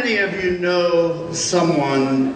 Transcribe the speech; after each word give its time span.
many 0.00 0.16
of 0.16 0.42
you 0.42 0.56
know 0.56 1.30
someone 1.30 2.32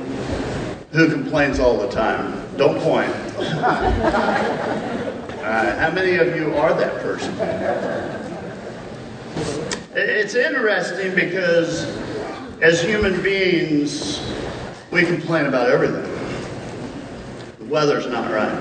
who 0.93 1.11
complains 1.11 1.59
all 1.59 1.79
the 1.79 1.89
time? 1.89 2.47
Don't 2.57 2.79
point. 2.81 3.13
Uh, 5.45 5.79
how 5.79 5.91
many 5.91 6.17
of 6.17 6.35
you 6.35 6.57
are 6.57 6.73
that 6.73 7.03
person? 7.03 7.31
It's 9.95 10.35
interesting 10.35 11.15
because 11.15 11.85
as 12.63 12.81
human 12.81 13.23
beings, 13.23 14.23
we 14.91 15.05
complain 15.05 15.45
about 15.45 15.69
everything. 15.69 16.11
The 17.59 17.67
weather's 17.67 18.07
not 18.07 18.31
right. 18.31 18.59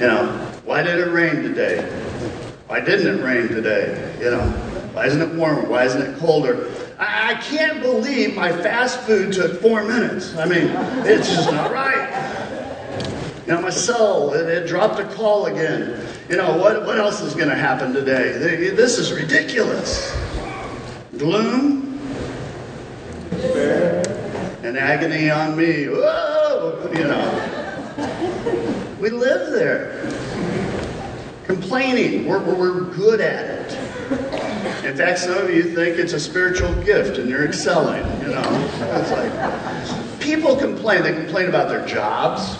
You 0.00 0.08
know, 0.08 0.26
why 0.64 0.82
did 0.82 0.98
it 0.98 1.12
rain 1.12 1.36
today? 1.36 1.82
Why 2.66 2.80
didn't 2.80 3.20
it 3.20 3.22
rain 3.22 3.46
today? 3.46 4.18
You 4.18 4.32
know, 4.32 4.40
why 4.92 5.06
isn't 5.06 5.22
it 5.22 5.36
warmer? 5.36 5.68
Why 5.68 5.84
isn't 5.84 6.02
it 6.02 6.18
colder? 6.18 6.68
I, 7.30 7.34
can't 7.34 7.80
believe 7.80 8.34
my 8.34 8.50
fast 8.50 9.00
food 9.02 9.32
took 9.32 9.60
four 9.60 9.84
minutes. 9.84 10.36
I 10.36 10.46
mean, 10.46 10.66
it's 11.06 11.28
just 11.28 11.48
not 11.52 11.70
right. 11.70 12.10
Know, 13.46 13.60
my 13.60 13.70
cell, 13.70 14.32
it, 14.34 14.66
dropped 14.66 14.98
a 14.98 15.04
call 15.14 15.46
again. 15.46 16.04
You 16.28 16.36
know, 16.36 16.56
what, 16.56 16.84
what 16.84 16.98
else 16.98 17.20
is 17.20 17.34
going 17.34 17.48
to 17.48 17.54
happen 17.54 17.92
today? 17.92 18.70
This 18.70 18.98
is 18.98 19.12
ridiculous. 19.12 20.12
Gloom 21.18 22.00
and 24.64 24.76
agony 24.76 25.30
on 25.30 25.56
me. 25.56 25.86
Whoa, 25.86 26.90
you 26.92 27.04
know. 27.04 28.96
We 29.00 29.10
live 29.10 29.52
there. 29.52 30.12
Complaining, 31.44 32.26
we're, 32.26 32.42
we're 32.42 32.82
good 32.92 33.20
at 33.20 33.72
it. 33.72 34.49
In 34.84 34.96
fact, 34.96 35.18
some 35.20 35.38
of 35.38 35.50
you 35.50 35.62
think 35.62 35.98
it's 35.98 36.12
a 36.12 36.20
spiritual 36.20 36.74
gift 36.82 37.18
and 37.18 37.28
you're 37.28 37.44
excelling, 37.44 38.04
you 38.20 38.28
know. 38.28 38.70
It's 38.96 39.10
like 39.10 40.20
people 40.20 40.56
complain. 40.56 41.02
They 41.02 41.12
complain 41.12 41.48
about 41.48 41.68
their 41.68 41.86
jobs 41.86 42.56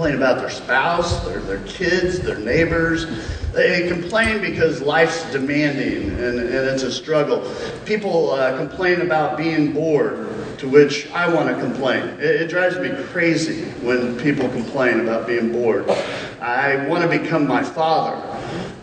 complain 0.00 0.16
about 0.16 0.38
their 0.38 0.48
spouse, 0.48 1.26
their, 1.26 1.40
their 1.40 1.62
kids, 1.66 2.20
their 2.20 2.38
neighbors. 2.38 3.04
They 3.52 3.86
complain 3.86 4.40
because 4.40 4.80
life's 4.80 5.30
demanding 5.30 6.12
and, 6.12 6.38
and 6.38 6.48
it's 6.48 6.84
a 6.84 6.90
struggle. 6.90 7.46
People 7.84 8.30
uh, 8.30 8.56
complain 8.56 9.02
about 9.02 9.36
being 9.36 9.74
bored, 9.74 10.26
to 10.56 10.66
which 10.70 11.10
I 11.10 11.30
want 11.30 11.54
to 11.54 11.62
complain. 11.62 12.02
It, 12.18 12.40
it 12.40 12.48
drives 12.48 12.78
me 12.78 12.88
crazy 13.08 13.64
when 13.82 14.18
people 14.18 14.48
complain 14.48 15.00
about 15.00 15.26
being 15.26 15.52
bored. 15.52 15.86
I 16.40 16.86
want 16.86 17.02
to 17.02 17.18
become 17.18 17.46
my 17.46 17.62
father. 17.62 18.16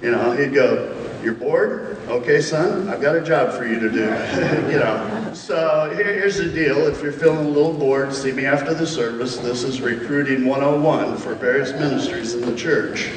You 0.03 0.11
know, 0.11 0.33
he'd 0.33 0.53
go, 0.53 0.95
You're 1.23 1.33
bored? 1.33 1.96
Okay, 2.07 2.39
son, 2.39 2.87
I've 2.87 3.01
got 3.01 3.17
a 3.17 3.21
job 3.21 3.51
for 3.57 3.67
you 3.67 3.81
to 3.81 3.89
do. 3.89 3.99
you 4.71 4.79
know. 4.79 5.31
So 5.33 5.93
here, 5.93 6.05
here's 6.05 6.37
the 6.37 6.47
deal. 6.47 6.87
If 6.87 7.03
you're 7.03 7.11
feeling 7.11 7.45
a 7.45 7.49
little 7.49 7.73
bored, 7.73 8.13
see 8.13 8.31
me 8.31 8.45
after 8.45 8.73
the 8.73 8.87
service. 8.87 9.35
This 9.35 9.63
is 9.63 9.81
recruiting 9.81 10.45
101 10.45 11.17
for 11.17 11.35
various 11.35 11.73
ministries 11.73 12.33
in 12.33 12.41
the 12.41 12.55
church. 12.55 13.09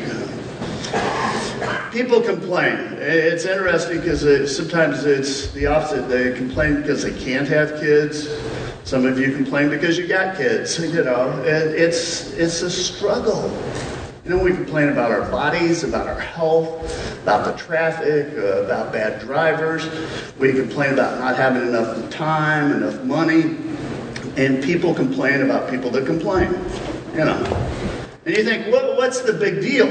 People 1.92 2.20
complain. 2.20 2.77
It's 2.98 3.44
interesting 3.44 3.98
because 3.98 4.24
it, 4.24 4.48
sometimes 4.48 5.04
it's 5.04 5.52
the 5.52 5.66
opposite. 5.66 6.08
They 6.08 6.32
complain 6.32 6.80
because 6.80 7.04
they 7.04 7.16
can't 7.16 7.47
have 7.47 7.78
kids. 7.78 8.28
Some 8.82 9.06
of 9.06 9.20
you 9.20 9.36
complain 9.36 9.70
because 9.70 9.98
you 9.98 10.08
got 10.08 10.36
kids. 10.36 10.80
You 10.92 11.04
know, 11.04 11.41
it's 11.44 12.32
it's 12.32 12.62
a 12.62 12.70
struggle. 12.70 13.50
You 14.31 14.36
know, 14.36 14.45
we 14.45 14.53
complain 14.53 14.91
about 14.91 15.11
our 15.11 15.28
bodies, 15.28 15.83
about 15.83 16.06
our 16.06 16.20
health, 16.20 17.20
about 17.25 17.45
the 17.45 17.61
traffic, 17.61 18.33
uh, 18.39 18.62
about 18.62 18.92
bad 18.92 19.20
drivers. 19.20 19.89
We 20.39 20.53
complain 20.53 20.92
about 20.92 21.19
not 21.19 21.34
having 21.34 21.67
enough 21.67 22.09
time, 22.11 22.70
enough 22.70 23.03
money. 23.03 23.56
And 24.37 24.62
people 24.62 24.95
complain 24.95 25.42
about 25.42 25.69
people 25.69 25.91
that 25.91 26.06
complain. 26.06 26.53
You 27.12 27.25
know. 27.25 27.42
And 28.25 28.37
you 28.37 28.45
think, 28.45 28.72
what, 28.72 28.97
what's 28.97 29.21
the 29.22 29.32
big 29.32 29.62
deal? 29.62 29.88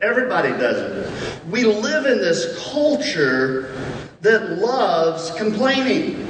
Everybody 0.00 0.50
does 0.50 1.08
it. 1.08 1.44
We 1.50 1.64
live 1.64 2.06
in 2.06 2.18
this 2.18 2.70
culture 2.70 3.74
that 4.20 4.58
loves 4.58 5.32
complaining. 5.32 6.24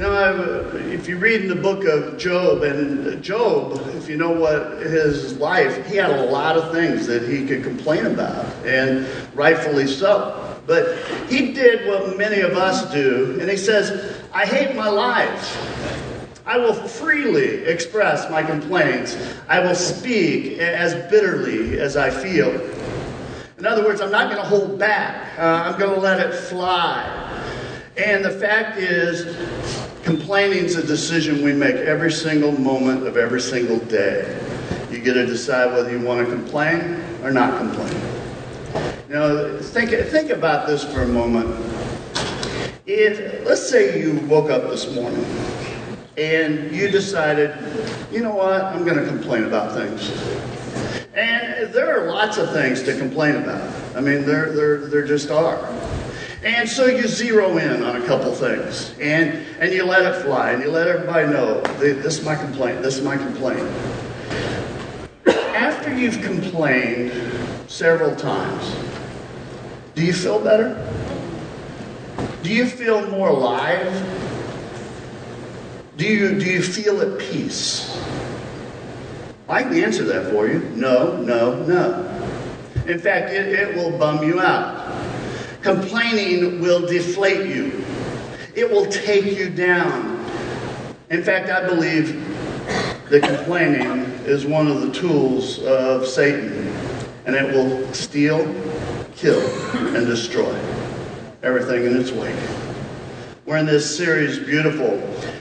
You 0.00 0.06
know, 0.06 0.70
if 0.76 1.06
you 1.10 1.18
read 1.18 1.42
in 1.42 1.48
the 1.48 1.54
book 1.54 1.84
of 1.84 2.16
Job, 2.16 2.62
and 2.62 3.22
Job, 3.22 3.78
if 3.96 4.08
you 4.08 4.16
know 4.16 4.30
what 4.30 4.78
his 4.78 5.36
life, 5.36 5.86
he 5.86 5.96
had 5.96 6.08
a 6.08 6.24
lot 6.24 6.56
of 6.56 6.72
things 6.72 7.06
that 7.06 7.28
he 7.28 7.46
could 7.46 7.62
complain 7.62 8.06
about, 8.06 8.46
and 8.64 9.06
rightfully 9.34 9.86
so. 9.86 10.58
But 10.66 10.96
he 11.28 11.52
did 11.52 11.86
what 11.86 12.16
many 12.16 12.40
of 12.40 12.56
us 12.56 12.90
do, 12.90 13.36
and 13.42 13.50
he 13.50 13.58
says, 13.58 14.18
I 14.32 14.46
hate 14.46 14.74
my 14.74 14.88
life. 14.88 16.46
I 16.46 16.56
will 16.56 16.72
freely 16.72 17.56
express 17.66 18.30
my 18.30 18.42
complaints. 18.42 19.18
I 19.50 19.60
will 19.60 19.74
speak 19.74 20.60
as 20.60 20.94
bitterly 21.10 21.78
as 21.78 21.98
I 21.98 22.08
feel. 22.08 22.58
In 23.58 23.66
other 23.66 23.84
words, 23.84 24.00
I'm 24.00 24.10
not 24.10 24.32
going 24.32 24.42
to 24.42 24.48
hold 24.48 24.78
back. 24.78 25.38
Uh, 25.38 25.68
I'm 25.70 25.78
going 25.78 25.94
to 25.94 26.00
let 26.00 26.20
it 26.20 26.32
fly. 26.32 27.26
And 27.98 28.24
the 28.24 28.30
fact 28.30 28.78
is, 28.78 29.26
Complaining 30.10 30.64
is 30.64 30.74
a 30.74 30.84
decision 30.84 31.44
we 31.44 31.52
make 31.52 31.76
every 31.76 32.10
single 32.10 32.50
moment 32.50 33.06
of 33.06 33.16
every 33.16 33.40
single 33.40 33.78
day. 33.78 34.44
You 34.90 34.98
get 34.98 35.14
to 35.14 35.24
decide 35.24 35.72
whether 35.72 35.88
you 35.88 36.04
want 36.04 36.26
to 36.26 36.34
complain 36.34 37.00
or 37.22 37.30
not 37.30 37.56
complain. 37.58 37.94
Know, 39.08 39.56
think, 39.62 39.90
think 39.90 40.30
about 40.30 40.66
this 40.66 40.82
for 40.82 41.02
a 41.02 41.06
moment. 41.06 41.46
If, 42.86 43.46
let's 43.46 43.70
say 43.70 44.02
you 44.02 44.18
woke 44.26 44.50
up 44.50 44.68
this 44.68 44.92
morning 44.92 45.24
and 46.16 46.74
you 46.74 46.90
decided, 46.90 47.56
you 48.10 48.18
know 48.18 48.34
what, 48.34 48.64
I'm 48.64 48.84
going 48.84 48.98
to 48.98 49.06
complain 49.06 49.44
about 49.44 49.74
things. 49.74 50.10
And 51.14 51.72
there 51.72 51.96
are 51.96 52.10
lots 52.10 52.36
of 52.36 52.52
things 52.52 52.82
to 52.82 52.98
complain 52.98 53.36
about. 53.36 53.62
I 53.94 54.00
mean, 54.00 54.26
there, 54.26 54.50
there, 54.56 54.78
there 54.88 55.06
just 55.06 55.30
are. 55.30 55.58
And 56.42 56.66
so 56.66 56.86
you 56.86 57.06
zero 57.06 57.58
in 57.58 57.82
on 57.82 58.00
a 58.00 58.06
couple 58.06 58.32
things 58.32 58.94
and, 58.98 59.44
and 59.58 59.72
you 59.72 59.84
let 59.84 60.10
it 60.10 60.22
fly 60.22 60.52
and 60.52 60.62
you 60.62 60.70
let 60.70 60.88
everybody 60.88 61.28
know 61.28 61.60
this 61.78 62.18
is 62.18 62.24
my 62.24 62.34
complaint, 62.34 62.80
this 62.82 62.96
is 62.96 63.04
my 63.04 63.18
complaint. 63.18 63.68
After 65.26 65.94
you've 65.94 66.22
complained 66.22 67.12
several 67.68 68.16
times, 68.16 68.74
do 69.94 70.02
you 70.02 70.14
feel 70.14 70.42
better? 70.42 70.74
Do 72.42 72.54
you 72.54 72.64
feel 72.64 73.06
more 73.10 73.28
alive? 73.28 73.92
Do 75.98 76.06
you, 76.06 76.38
do 76.38 76.46
you 76.46 76.62
feel 76.62 77.02
at 77.02 77.18
peace? 77.18 78.02
I 79.46 79.62
can 79.62 79.74
answer 79.74 80.04
that 80.04 80.32
for 80.32 80.46
you. 80.48 80.60
No, 80.74 81.20
no, 81.20 81.62
no. 81.66 82.06
In 82.86 82.98
fact, 82.98 83.30
it, 83.30 83.48
it 83.48 83.76
will 83.76 83.98
bum 83.98 84.24
you 84.24 84.40
out. 84.40 84.89
Complaining 85.62 86.60
will 86.60 86.86
deflate 86.86 87.46
you, 87.46 87.84
it 88.54 88.70
will 88.70 88.86
take 88.86 89.36
you 89.36 89.50
down. 89.50 90.18
In 91.10 91.22
fact, 91.22 91.50
I 91.50 91.66
believe 91.66 92.26
that 93.10 93.22
complaining 93.22 94.04
is 94.24 94.46
one 94.46 94.68
of 94.68 94.80
the 94.80 94.90
tools 94.92 95.58
of 95.60 96.06
Satan, 96.06 96.68
and 97.26 97.36
it 97.36 97.54
will 97.54 97.92
steal, 97.92 98.38
kill, 99.16 99.40
and 99.94 100.06
destroy 100.06 100.54
everything 101.42 101.84
in 101.84 102.00
its 102.00 102.10
wake. 102.10 102.69
We're 103.50 103.56
in 103.56 103.66
this 103.66 103.96
series, 103.96 104.38
Beautiful. 104.38 104.96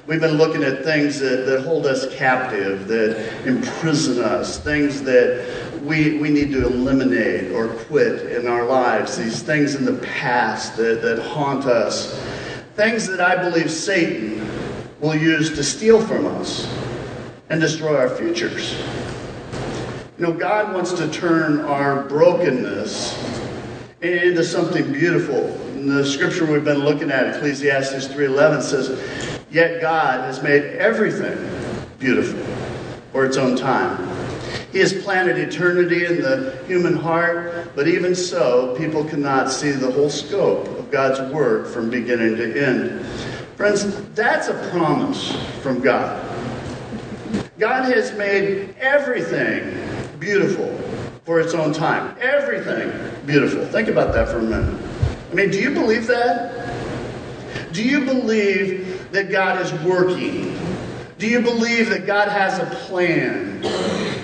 We've 0.08 0.20
been 0.20 0.38
looking 0.38 0.64
at 0.64 0.84
things 0.84 1.20
that, 1.20 1.46
that 1.46 1.62
hold 1.62 1.86
us 1.86 2.12
captive, 2.16 2.88
that 2.88 3.46
imprison 3.46 4.24
us, 4.24 4.58
things 4.58 5.04
that 5.04 5.80
we, 5.84 6.18
we 6.18 6.32
need 6.32 6.52
to 6.54 6.66
eliminate 6.66 7.52
or 7.52 7.68
quit 7.68 8.32
in 8.32 8.48
our 8.48 8.66
lives, 8.66 9.16
these 9.16 9.44
things 9.44 9.76
in 9.76 9.86
the 9.86 9.94
past 10.08 10.76
that, 10.78 11.04
that 11.04 11.20
haunt 11.20 11.66
us, 11.66 12.20
things 12.76 13.08
that 13.10 13.22
I 13.22 13.48
believe 13.48 13.70
Satan 13.70 14.44
will 15.00 15.16
use 15.16 15.52
to 15.52 15.64
steal 15.64 16.04
from 16.04 16.26
us 16.26 16.68
and 17.50 17.62
destroy 17.62 17.96
our 17.96 18.10
futures. 18.10 18.74
You 20.18 20.26
know, 20.26 20.34
God 20.34 20.74
wants 20.74 20.94
to 20.94 21.12
turn 21.12 21.60
our 21.60 22.06
brokenness 22.06 23.14
into 24.02 24.44
something 24.44 24.92
beautiful. 24.92 25.59
In 25.80 25.88
the 25.88 26.06
scripture 26.06 26.46
we've 26.46 26.66
been 26.66 26.84
looking 26.84 27.10
at, 27.10 27.38
Ecclesiastes 27.38 28.08
3:11 28.08 28.62
says, 28.62 28.92
"Yet 29.50 29.80
God 29.80 30.26
has 30.26 30.44
made 30.44 30.62
everything 30.78 31.38
beautiful 31.98 32.42
for 33.14 33.24
its 33.24 33.38
own 33.38 33.56
time." 33.56 33.98
He 34.74 34.80
has 34.80 34.92
planted 34.92 35.38
eternity 35.38 36.06
in 36.06 36.22
the 36.22 36.52
human 36.68 36.98
heart, 36.98 37.54
but 37.78 37.88
even 37.88 38.14
so, 38.14 38.76
people 38.78 39.06
cannot 39.06 39.54
see 39.54 39.72
the 39.72 39.90
whole 39.90 40.10
scope 40.10 40.68
of 40.78 40.92
God's 40.92 41.22
work 41.32 41.66
from 41.66 41.90
beginning 41.90 42.36
to 42.36 42.62
end. 42.62 43.00
Friends, 43.56 43.88
that's 44.16 44.50
a 44.50 44.56
promise 44.74 45.34
from 45.64 45.80
God. 45.80 46.20
God 47.58 47.86
has 47.86 48.12
made 48.18 48.76
everything 48.82 49.62
beautiful 50.20 50.78
for 51.24 51.40
its 51.40 51.54
own 51.54 51.72
time. 51.72 52.10
Everything 52.22 52.92
beautiful. 53.26 53.64
Think 53.64 53.88
about 53.88 54.14
that 54.14 54.28
for 54.28 54.40
a 54.40 54.42
minute. 54.42 54.76
I 55.30 55.34
mean, 55.34 55.52
do 55.52 55.60
you 55.60 55.72
believe 55.72 56.08
that? 56.08 56.76
Do 57.72 57.84
you 57.84 58.04
believe 58.04 59.12
that 59.12 59.30
God 59.30 59.62
is 59.62 59.72
working? 59.84 60.58
Do 61.20 61.28
you 61.28 61.42
believe 61.42 61.90
that 61.90 62.08
God 62.08 62.30
has 62.30 62.58
a 62.58 62.66
plan? 62.88 63.64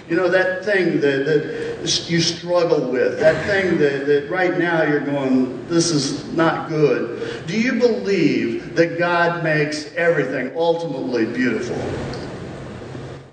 You 0.09 0.15
know, 0.15 0.29
that 0.29 0.65
thing 0.65 0.99
that, 1.01 1.25
that 1.25 2.09
you 2.09 2.21
struggle 2.21 2.91
with, 2.91 3.19
that 3.19 3.45
thing 3.45 3.77
that, 3.77 4.07
that 4.07 4.29
right 4.29 4.57
now 4.57 4.83
you're 4.83 4.99
going, 4.99 5.67
this 5.67 5.91
is 5.91 6.25
not 6.33 6.69
good. 6.69 7.45
Do 7.45 7.59
you 7.59 7.73
believe 7.73 8.75
that 8.75 8.97
God 8.97 9.43
makes 9.43 9.93
everything 9.95 10.55
ultimately 10.55 11.25
beautiful? 11.25 11.77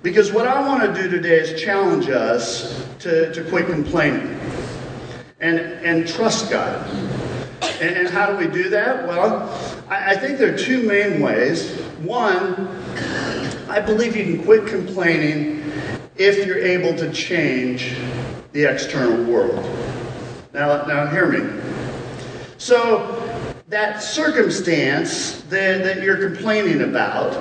Because 0.03 0.33
what 0.33 0.47
I 0.47 0.67
want 0.67 0.83
to 0.83 1.03
do 1.03 1.09
today 1.09 1.39
is 1.41 1.63
challenge 1.63 2.09
us 2.09 2.87
to, 2.99 3.33
to 3.33 3.45
quit 3.45 3.67
complaining 3.67 4.39
and, 5.41 5.59
and 5.59 6.07
trust 6.07 6.51
God. 6.51 7.22
And, 7.83 7.97
and 7.97 8.09
how 8.09 8.27
do 8.27 8.37
we 8.37 8.47
do 8.47 8.71
that? 8.71 9.09
Well, 9.09 9.43
I, 9.89 10.13
I 10.13 10.17
think 10.17 10.39
there 10.39 10.55
are 10.55 10.57
two 10.57 10.85
main 10.85 11.21
ways. 11.21 11.73
One, 11.99 12.69
I 13.69 13.81
believe 13.81 14.15
you 14.17 14.23
can 14.23 14.45
quit 14.45 14.69
complaining 14.69 15.65
if 16.17 16.47
you're 16.47 16.61
able 16.61 16.97
to 16.97 17.13
change 17.13 17.97
the 18.53 18.73
external 18.73 19.25
world. 19.25 19.65
Now, 20.55 20.87
now 20.87 21.09
hear 21.09 21.27
me. 21.27 21.61
So, 22.57 23.19
that 23.67 24.01
circumstance 24.01 25.41
that, 25.49 25.83
that 25.83 26.03
you're 26.03 26.29
complaining 26.29 26.83
about, 26.83 27.35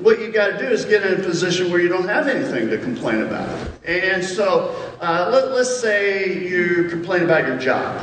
what 0.00 0.18
you 0.18 0.32
got 0.32 0.48
to 0.48 0.58
do 0.58 0.66
is 0.66 0.84
get 0.84 1.04
in 1.04 1.20
a 1.20 1.22
position 1.22 1.70
where 1.70 1.80
you 1.80 1.88
don't 1.88 2.08
have 2.08 2.26
anything 2.26 2.68
to 2.70 2.78
complain 2.78 3.22
about. 3.22 3.70
And 3.84 4.24
so, 4.24 4.74
uh, 5.00 5.28
let, 5.32 5.52
let's 5.52 5.80
say 5.80 6.44
you 6.44 6.88
complain 6.88 7.22
about 7.22 7.46
your 7.46 7.58
job 7.58 8.02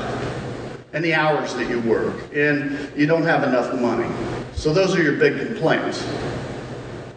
and 0.94 1.04
the 1.04 1.14
hours 1.14 1.54
that 1.56 1.70
you 1.70 1.82
work, 1.82 2.16
and 2.34 2.92
you 2.96 3.06
don't 3.06 3.24
have 3.24 3.44
enough 3.44 3.80
money. 3.82 4.10
So, 4.54 4.74
those 4.74 4.96
are 4.96 5.02
your 5.02 5.18
big 5.18 5.48
complaints. 5.48 6.08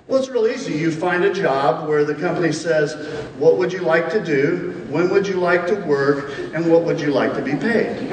Well, 0.09 0.21
it's 0.21 0.29
real 0.29 0.47
easy. 0.47 0.75
You 0.75 0.93
find 0.93 1.25
a 1.25 1.35
job 1.35 1.89
where 1.89 2.05
the 2.05 2.15
company 2.15 2.53
says, 2.53 2.95
What 3.39 3.59
would 3.59 3.73
you 3.73 3.81
like 3.81 4.09
to 4.11 4.25
do? 4.25 4.87
When 4.89 5.11
would 5.11 5.27
you 5.27 5.35
like 5.35 5.67
to 5.67 5.75
work? 5.85 6.33
And 6.55 6.71
what 6.71 6.85
would 6.85 7.01
you 7.01 7.11
like 7.11 7.35
to 7.35 7.43
be 7.43 7.57
paid? 7.57 8.09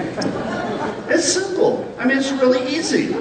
It's 1.08 1.32
simple. 1.32 1.94
I 2.00 2.06
mean, 2.06 2.18
it's 2.18 2.32
really 2.32 2.68
easy. 2.68 3.14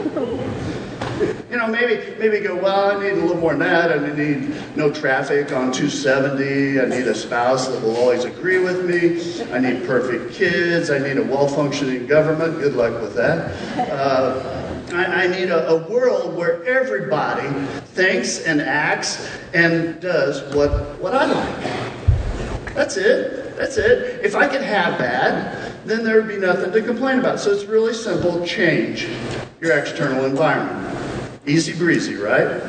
You 1.53 1.59
know, 1.59 1.67
maybe 1.67 2.19
maybe 2.19 2.41
go, 2.41 2.57
well, 2.57 2.97
I 2.97 3.03
need 3.03 3.13
a 3.13 3.17
little 3.17 3.37
more 3.37 3.51
than 3.51 3.59
that. 3.59 3.93
I 3.93 4.15
need 4.15 4.55
no 4.75 4.91
traffic 4.91 5.53
on 5.53 5.71
270. 5.71 6.81
I 6.81 6.87
need 6.87 7.07
a 7.07 7.15
spouse 7.15 7.69
that 7.69 7.83
will 7.83 7.95
always 7.99 8.25
agree 8.25 8.59
with 8.59 8.87
me. 8.87 9.53
I 9.53 9.59
need 9.59 9.87
perfect 9.87 10.33
kids. 10.33 10.89
I 10.91 10.97
need 10.97 11.19
a 11.19 11.23
well-functioning 11.23 12.07
government. 12.07 12.59
Good 12.59 12.73
luck 12.73 12.99
with 13.03 13.15
that. 13.17 13.53
Uh, 13.91 14.95
I, 14.95 15.25
I 15.25 15.27
need 15.27 15.51
a, 15.51 15.69
a 15.69 15.91
world 15.91 16.35
where 16.35 16.65
everybody 16.65 17.51
thinks 17.89 18.41
and 18.47 18.63
acts 18.63 19.29
and 19.53 20.01
does 20.01 20.41
what, 20.55 20.99
what 21.03 21.15
I 21.15 21.27
like. 21.27 22.75
That's 22.75 22.97
it. 22.97 23.57
That's 23.57 23.77
it. 23.77 24.25
If 24.25 24.35
I 24.35 24.49
could 24.49 24.63
have 24.63 24.97
that, 24.97 25.87
then 25.87 26.03
there 26.03 26.17
would 26.17 26.29
be 26.29 26.39
nothing 26.39 26.73
to 26.73 26.81
complain 26.81 27.19
about. 27.19 27.41
So 27.41 27.51
it's 27.51 27.65
really 27.65 27.93
simple 27.93 28.43
change 28.47 29.07
your 29.61 29.77
external 29.77 30.25
environment. 30.25 31.02
Easy 31.45 31.73
breezy, 31.73 32.15
right? 32.15 32.63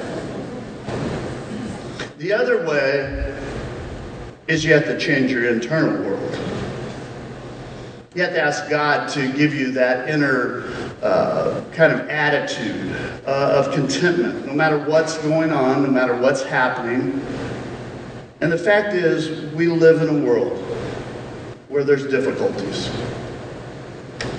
The 2.18 2.34
other 2.34 2.66
way 2.68 3.36
is 4.48 4.66
you 4.66 4.74
have 4.74 4.86
to 4.86 4.98
change 4.98 5.32
your 5.32 5.48
internal 5.54 6.04
world. 6.04 6.40
You 8.16 8.24
have 8.24 8.34
to 8.34 8.42
ask 8.42 8.70
God 8.70 9.10
to 9.10 9.32
give 9.34 9.54
you 9.54 9.72
that 9.74 10.10
inner 10.10 10.64
uh, 11.04 11.64
kind 11.74 11.94
of 11.94 12.08
attitude 12.10 12.96
uh, 13.28 13.64
of 13.64 13.74
contentment, 13.74 14.48
no 14.48 14.54
matter 14.54 14.80
what's 14.80 15.18
going 15.20 15.52
on, 15.52 15.84
no 15.84 15.90
matter 15.90 16.16
what's 16.16 16.44
happening. 16.44 17.26
And 18.42 18.52
the 18.52 18.58
fact 18.58 18.94
is, 18.94 19.52
we 19.54 19.68
live 19.68 20.02
in 20.02 20.10
a 20.10 20.26
world 20.26 20.58
where 21.70 21.84
there's 21.84 22.08
difficulties, 22.08 22.90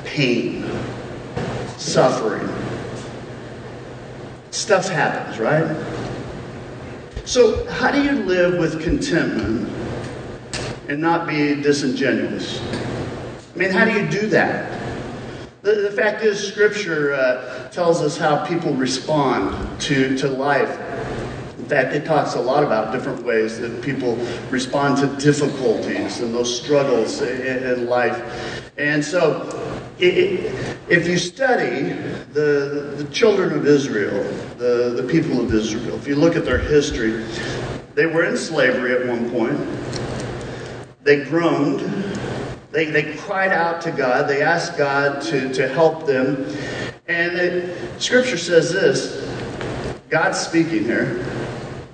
pain, 0.04 0.70
suffering. 1.76 2.53
Stuff 4.54 4.88
happens, 4.88 5.40
right? 5.40 5.66
So, 7.24 7.66
how 7.70 7.90
do 7.90 8.00
you 8.00 8.12
live 8.12 8.56
with 8.56 8.80
contentment 8.80 9.68
and 10.88 11.00
not 11.00 11.26
be 11.26 11.60
disingenuous? 11.60 12.62
I 13.52 13.58
mean, 13.58 13.70
how 13.70 13.84
do 13.84 13.90
you 13.90 14.08
do 14.08 14.28
that? 14.28 14.80
The, 15.62 15.74
the 15.74 15.90
fact 15.90 16.22
is, 16.22 16.38
Scripture 16.38 17.14
uh, 17.14 17.68
tells 17.70 18.00
us 18.00 18.16
how 18.16 18.46
people 18.46 18.72
respond 18.74 19.80
to, 19.80 20.16
to 20.18 20.28
life. 20.28 20.70
In 21.58 21.64
fact, 21.66 21.92
it 21.92 22.04
talks 22.04 22.34
a 22.36 22.40
lot 22.40 22.62
about 22.62 22.92
different 22.92 23.24
ways 23.24 23.58
that 23.58 23.82
people 23.82 24.14
respond 24.50 24.98
to 24.98 25.08
difficulties 25.16 26.20
and 26.20 26.32
those 26.32 26.60
struggles 26.62 27.22
in, 27.22 27.64
in 27.64 27.86
life. 27.86 28.70
And 28.78 29.04
so, 29.04 29.50
if 29.98 31.06
you 31.08 31.18
study 31.18 31.92
the, 32.32 32.94
the 32.96 33.08
children 33.12 33.52
of 33.52 33.66
Israel, 33.66 34.22
the, 34.58 35.00
the 35.00 35.08
people 35.08 35.40
of 35.40 35.52
Israel, 35.54 35.96
if 35.96 36.06
you 36.06 36.16
look 36.16 36.36
at 36.36 36.44
their 36.44 36.58
history, 36.58 37.24
they 37.94 38.06
were 38.06 38.24
in 38.24 38.36
slavery 38.36 38.92
at 38.92 39.06
one 39.06 39.30
point. 39.30 39.58
They 41.04 41.24
groaned 41.24 41.80
they, 42.74 42.86
they 42.86 43.14
cried 43.14 43.52
out 43.52 43.80
to 43.82 43.92
God. 43.92 44.28
They 44.28 44.42
asked 44.42 44.76
God 44.76 45.22
to, 45.22 45.52
to 45.54 45.68
help 45.68 46.06
them. 46.06 46.44
And 47.06 47.38
it, 47.38 48.02
Scripture 48.02 48.36
says 48.36 48.72
this 48.72 49.30
God's 50.10 50.40
speaking 50.40 50.82
here. 50.82 51.24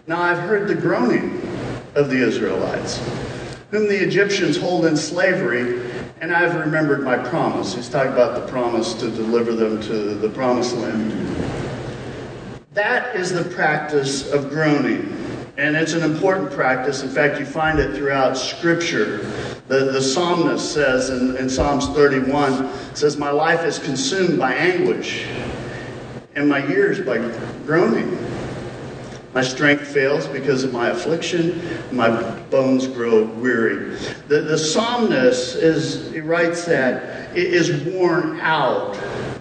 Now 0.06 0.22
I've 0.22 0.38
heard 0.38 0.68
the 0.68 0.74
groaning 0.74 1.36
of 1.94 2.08
the 2.08 2.16
Israelites, 2.16 2.96
whom 3.70 3.88
the 3.88 4.02
Egyptians 4.02 4.56
hold 4.56 4.86
in 4.86 4.96
slavery, 4.96 5.89
and 6.20 6.34
I've 6.34 6.54
remembered 6.54 7.02
my 7.02 7.16
promise. 7.16 7.74
He's 7.74 7.88
talking 7.88 8.12
about 8.12 8.40
the 8.40 8.50
promise 8.50 8.92
to 8.94 9.10
deliver 9.10 9.54
them 9.54 9.80
to 9.82 10.14
the 10.14 10.28
promised 10.28 10.76
land. 10.76 11.12
That 12.74 13.16
is 13.16 13.32
the 13.32 13.44
practice 13.44 14.30
of 14.30 14.50
groaning. 14.50 15.16
And 15.56 15.76
it's 15.76 15.94
an 15.94 16.02
important 16.02 16.52
practice. 16.52 17.02
In 17.02 17.08
fact, 17.08 17.38
you 17.38 17.46
find 17.46 17.78
it 17.78 17.96
throughout 17.96 18.36
Scripture. 18.36 19.18
The, 19.68 19.92
the 19.92 20.00
psalmist 20.00 20.72
says 20.72 21.10
in, 21.10 21.36
in 21.36 21.48
Psalms 21.48 21.88
31, 21.88 22.70
says, 22.94 23.16
My 23.16 23.30
life 23.30 23.64
is 23.64 23.78
consumed 23.78 24.38
by 24.38 24.54
anguish, 24.54 25.26
and 26.34 26.48
my 26.48 26.66
years 26.66 27.00
by 27.00 27.18
groaning. 27.66 28.16
My 29.32 29.42
strength 29.42 29.86
fails 29.86 30.26
because 30.26 30.64
of 30.64 30.72
my 30.72 30.88
affliction. 30.88 31.62
My 31.92 32.08
bones 32.50 32.88
grow 32.88 33.24
weary. 33.24 33.96
The, 34.26 34.40
the 34.40 34.58
psalmist 34.58 35.54
is, 35.54 36.12
he 36.12 36.20
writes 36.20 36.64
that, 36.64 37.36
is 37.36 37.84
worn 37.94 38.40
out, 38.40 38.96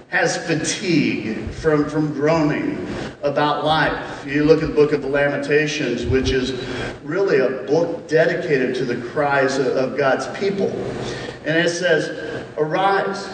has 0.09 0.37
fatigue 0.45 1.49
from, 1.49 1.89
from 1.89 2.13
groaning 2.13 2.87
about 3.23 3.65
life. 3.65 4.25
You 4.27 4.45
look 4.45 4.61
at 4.61 4.69
the 4.69 4.75
book 4.75 4.91
of 4.91 5.01
the 5.01 5.09
Lamentations, 5.09 6.05
which 6.05 6.29
is 6.29 6.63
really 7.03 7.39
a 7.39 7.63
book 7.63 8.07
dedicated 8.07 8.75
to 8.75 8.85
the 8.85 8.97
cries 9.09 9.57
of 9.57 9.97
God's 9.97 10.27
people. 10.39 10.69
And 11.45 11.57
it 11.57 11.69
says, 11.69 12.45
Arise, 12.57 13.27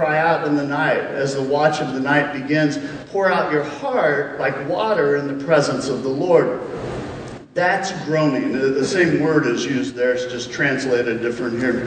cry 0.00 0.16
out 0.16 0.48
in 0.48 0.56
the 0.56 0.66
night. 0.66 0.96
As 0.96 1.34
the 1.34 1.42
watch 1.42 1.78
of 1.82 1.92
the 1.92 2.00
night 2.00 2.32
begins, 2.32 2.78
pour 3.10 3.30
out 3.30 3.52
your 3.52 3.64
heart 3.64 4.40
like 4.40 4.66
water 4.66 5.16
in 5.16 5.26
the 5.26 5.44
presence 5.44 5.88
of 5.88 6.02
the 6.02 6.08
Lord. 6.08 6.58
That's 7.52 7.92
groaning. 8.06 8.50
The 8.52 8.86
same 8.86 9.20
word 9.20 9.46
is 9.46 9.66
used 9.66 9.94
there, 9.94 10.14
it's 10.14 10.24
just 10.24 10.50
translated 10.50 11.20
different 11.20 11.58
here. 11.58 11.86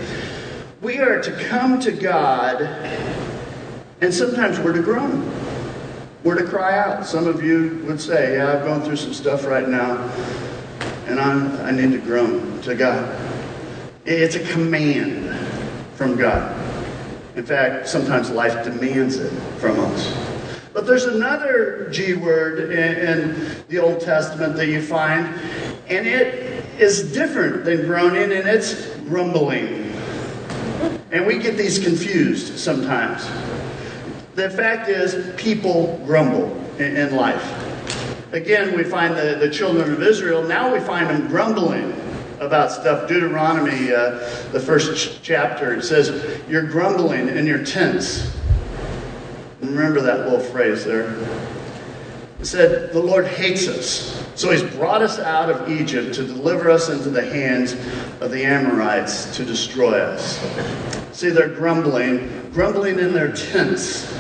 We 0.80 1.00
are 1.00 1.24
to 1.24 1.32
come 1.46 1.80
to 1.80 1.92
God, 1.92 2.62
and 4.02 4.14
sometimes 4.14 4.60
we're 4.60 4.74
to 4.74 4.84
groan 4.84 5.28
We're 6.24 6.36
to 6.36 6.46
cry 6.46 6.78
out. 6.78 7.08
Some 7.08 7.26
of 7.26 7.44
you 7.44 7.84
would 7.88 8.00
say, 8.00 8.36
Yeah, 8.36 8.54
I've 8.54 8.64
gone 8.64 8.84
through 8.84 8.98
some 8.98 9.16
stuff 9.16 9.44
right 9.48 9.68
now, 9.68 9.98
and 11.08 11.20
I'm, 11.20 11.60
I 11.62 11.72
need 11.72 11.94
to 11.94 11.98
groan 11.98 12.62
to 12.62 12.76
God. 12.76 13.20
It's 14.06 14.36
a 14.36 14.52
command 14.52 15.36
from 15.96 16.16
God. 16.16 16.63
In 17.36 17.46
fact, 17.46 17.88
sometimes 17.88 18.30
life 18.30 18.64
demands 18.64 19.18
it 19.18 19.32
from 19.60 19.80
us. 19.80 20.16
But 20.72 20.86
there's 20.86 21.06
another 21.06 21.90
G 21.92 22.14
word 22.14 22.72
in, 22.72 22.98
in 22.98 23.64
the 23.70 23.80
Old 23.80 24.02
Testament 24.02 24.56
that 24.56 24.68
you 24.68 24.82
find, 24.82 25.28
and 25.88 26.08
it 26.08 26.66
is 26.80 27.12
different 27.14 27.66
than 27.66 27.86
groaning, 27.86 28.32
and 28.32 28.48
it's 28.48 28.96
grumbling. 29.08 29.92
And 31.12 31.26
we 31.26 31.38
get 31.38 31.58
these 31.58 31.80
confused 31.80 32.58
sometimes. 32.58 33.26
The 34.36 34.50
fact 34.50 34.90
is, 34.90 35.34
people 35.40 36.02
grumble 36.06 36.56
in, 36.80 36.98
in 36.98 37.16
life. 37.16 37.44
Again, 38.32 38.76
we 38.76 38.84
find 38.84 39.16
the, 39.16 39.38
the 39.40 39.50
children 39.50 39.94
of 39.94 40.02
Israel, 40.02 40.44
now 40.44 40.74
we 40.74 40.80
find 40.80 41.08
them 41.08 41.28
grumbling 41.28 41.94
about 42.40 42.72
stuff. 42.72 43.08
Deuteronomy, 43.08 43.92
uh, 43.94 44.12
the 44.52 44.60
first 44.60 44.96
ch- 44.96 45.20
chapter, 45.22 45.74
it 45.74 45.84
says, 45.84 46.42
You're 46.50 46.64
grumbling 46.68 47.30
and 47.30 47.48
you're 47.48 47.64
tents. 47.64 48.36
remember 49.62 50.02
that 50.02 50.20
little 50.30 50.40
phrase 50.40 50.84
there. 50.86 51.16
It 52.40 52.46
said, 52.46 52.92
The 52.92 53.00
Lord 53.00 53.26
hates 53.28 53.68
us. 53.68 54.20
So 54.36 54.52
he's 54.52 54.64
brought 54.64 55.02
us 55.02 55.20
out 55.20 55.50
of 55.50 55.70
Egypt 55.70 56.16
to 56.16 56.26
deliver 56.26 56.70
us 56.70 56.90
into 56.90 57.10
the 57.10 57.24
hands 57.24 57.74
of 58.20 58.32
the 58.32 58.44
Amorites 58.44 59.36
to 59.38 59.46
destroy 59.46 60.00
us. 60.00 60.40
See, 61.12 61.30
they're 61.30 61.50
grumbling, 61.50 62.50
grumbling 62.52 62.98
in 62.98 63.14
their 63.14 63.32
tents. 63.32 64.12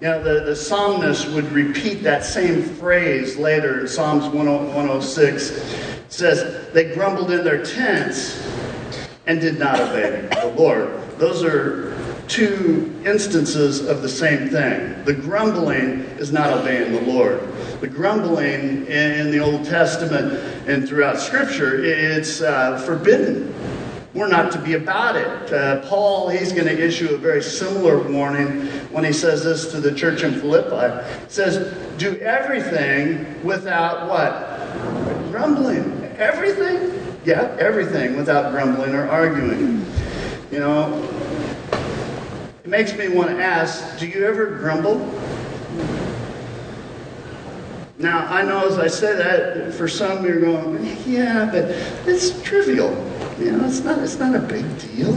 You 0.00 0.08
know, 0.08 0.22
the, 0.22 0.44
the 0.44 0.56
psalmist 0.56 1.26
would 1.30 1.50
repeat 1.52 2.02
that 2.02 2.22
same 2.22 2.62
phrase 2.62 3.38
later 3.38 3.80
in 3.80 3.88
Psalms 3.88 4.26
106. 4.28 5.50
It 5.50 6.12
says, 6.12 6.70
They 6.74 6.92
grumbled 6.94 7.30
in 7.30 7.44
their 7.44 7.64
tents 7.64 8.46
and 9.26 9.40
did 9.40 9.58
not 9.58 9.80
obey 9.80 10.28
the 10.42 10.54
Lord. 10.54 11.00
Those 11.16 11.42
are 11.42 11.96
two 12.28 12.94
instances 13.06 13.86
of 13.86 14.02
the 14.02 14.08
same 14.08 14.50
thing. 14.50 15.02
The 15.04 15.14
grumbling 15.14 16.00
is 16.18 16.30
not 16.30 16.52
obeying 16.52 16.92
the 16.92 17.00
Lord. 17.10 17.40
The 17.80 17.88
grumbling 17.88 18.86
in 18.88 19.30
the 19.30 19.38
Old 19.38 19.64
Testament 19.64 20.34
and 20.68 20.86
throughout 20.86 21.18
Scripture, 21.18 21.82
it's 21.82 22.42
uh, 22.42 22.76
forbidden. 22.84 23.54
We're 24.16 24.28
not 24.28 24.50
to 24.52 24.58
be 24.58 24.72
about 24.72 25.16
it. 25.16 25.52
Uh, 25.52 25.82
Paul, 25.82 26.30
he's 26.30 26.50
going 26.50 26.66
to 26.66 26.82
issue 26.82 27.14
a 27.14 27.18
very 27.18 27.42
similar 27.42 27.98
warning 27.98 28.62
when 28.90 29.04
he 29.04 29.12
says 29.12 29.44
this 29.44 29.70
to 29.72 29.80
the 29.80 29.94
church 29.94 30.22
in 30.22 30.40
Philippi. 30.40 31.06
Says, 31.28 31.76
Do 31.98 32.16
everything 32.20 33.44
without 33.44 34.08
what? 34.08 35.30
Grumbling. 35.30 36.02
Everything? 36.16 37.18
Yeah, 37.26 37.54
everything 37.60 38.16
without 38.16 38.52
grumbling 38.52 38.94
or 38.94 39.06
arguing. 39.06 39.84
You 40.50 40.60
know, 40.60 41.02
it 42.64 42.70
makes 42.70 42.96
me 42.96 43.08
want 43.08 43.28
to 43.28 43.42
ask 43.42 43.98
do 43.98 44.06
you 44.06 44.24
ever 44.24 44.46
grumble? 44.46 44.96
Now, 47.98 48.26
I 48.26 48.42
know 48.42 48.66
as 48.66 48.78
I 48.78 48.88
say 48.88 49.16
that, 49.16 49.72
for 49.72 49.88
some 49.88 50.24
you're 50.24 50.40
going, 50.40 50.84
yeah, 51.06 51.48
but 51.50 51.64
it's 52.06 52.42
trivial. 52.42 52.90
You 53.38 53.52
know, 53.52 53.66
it's 53.66 53.80
not, 53.80 53.98
it's 54.00 54.18
not 54.18 54.34
a 54.34 54.38
big 54.38 54.64
deal. 54.78 55.12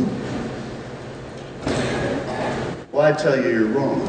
Well, 2.91 3.01
I 3.01 3.11
tell 3.11 3.35
you, 3.35 3.49
you're 3.49 3.65
wrong. 3.65 3.99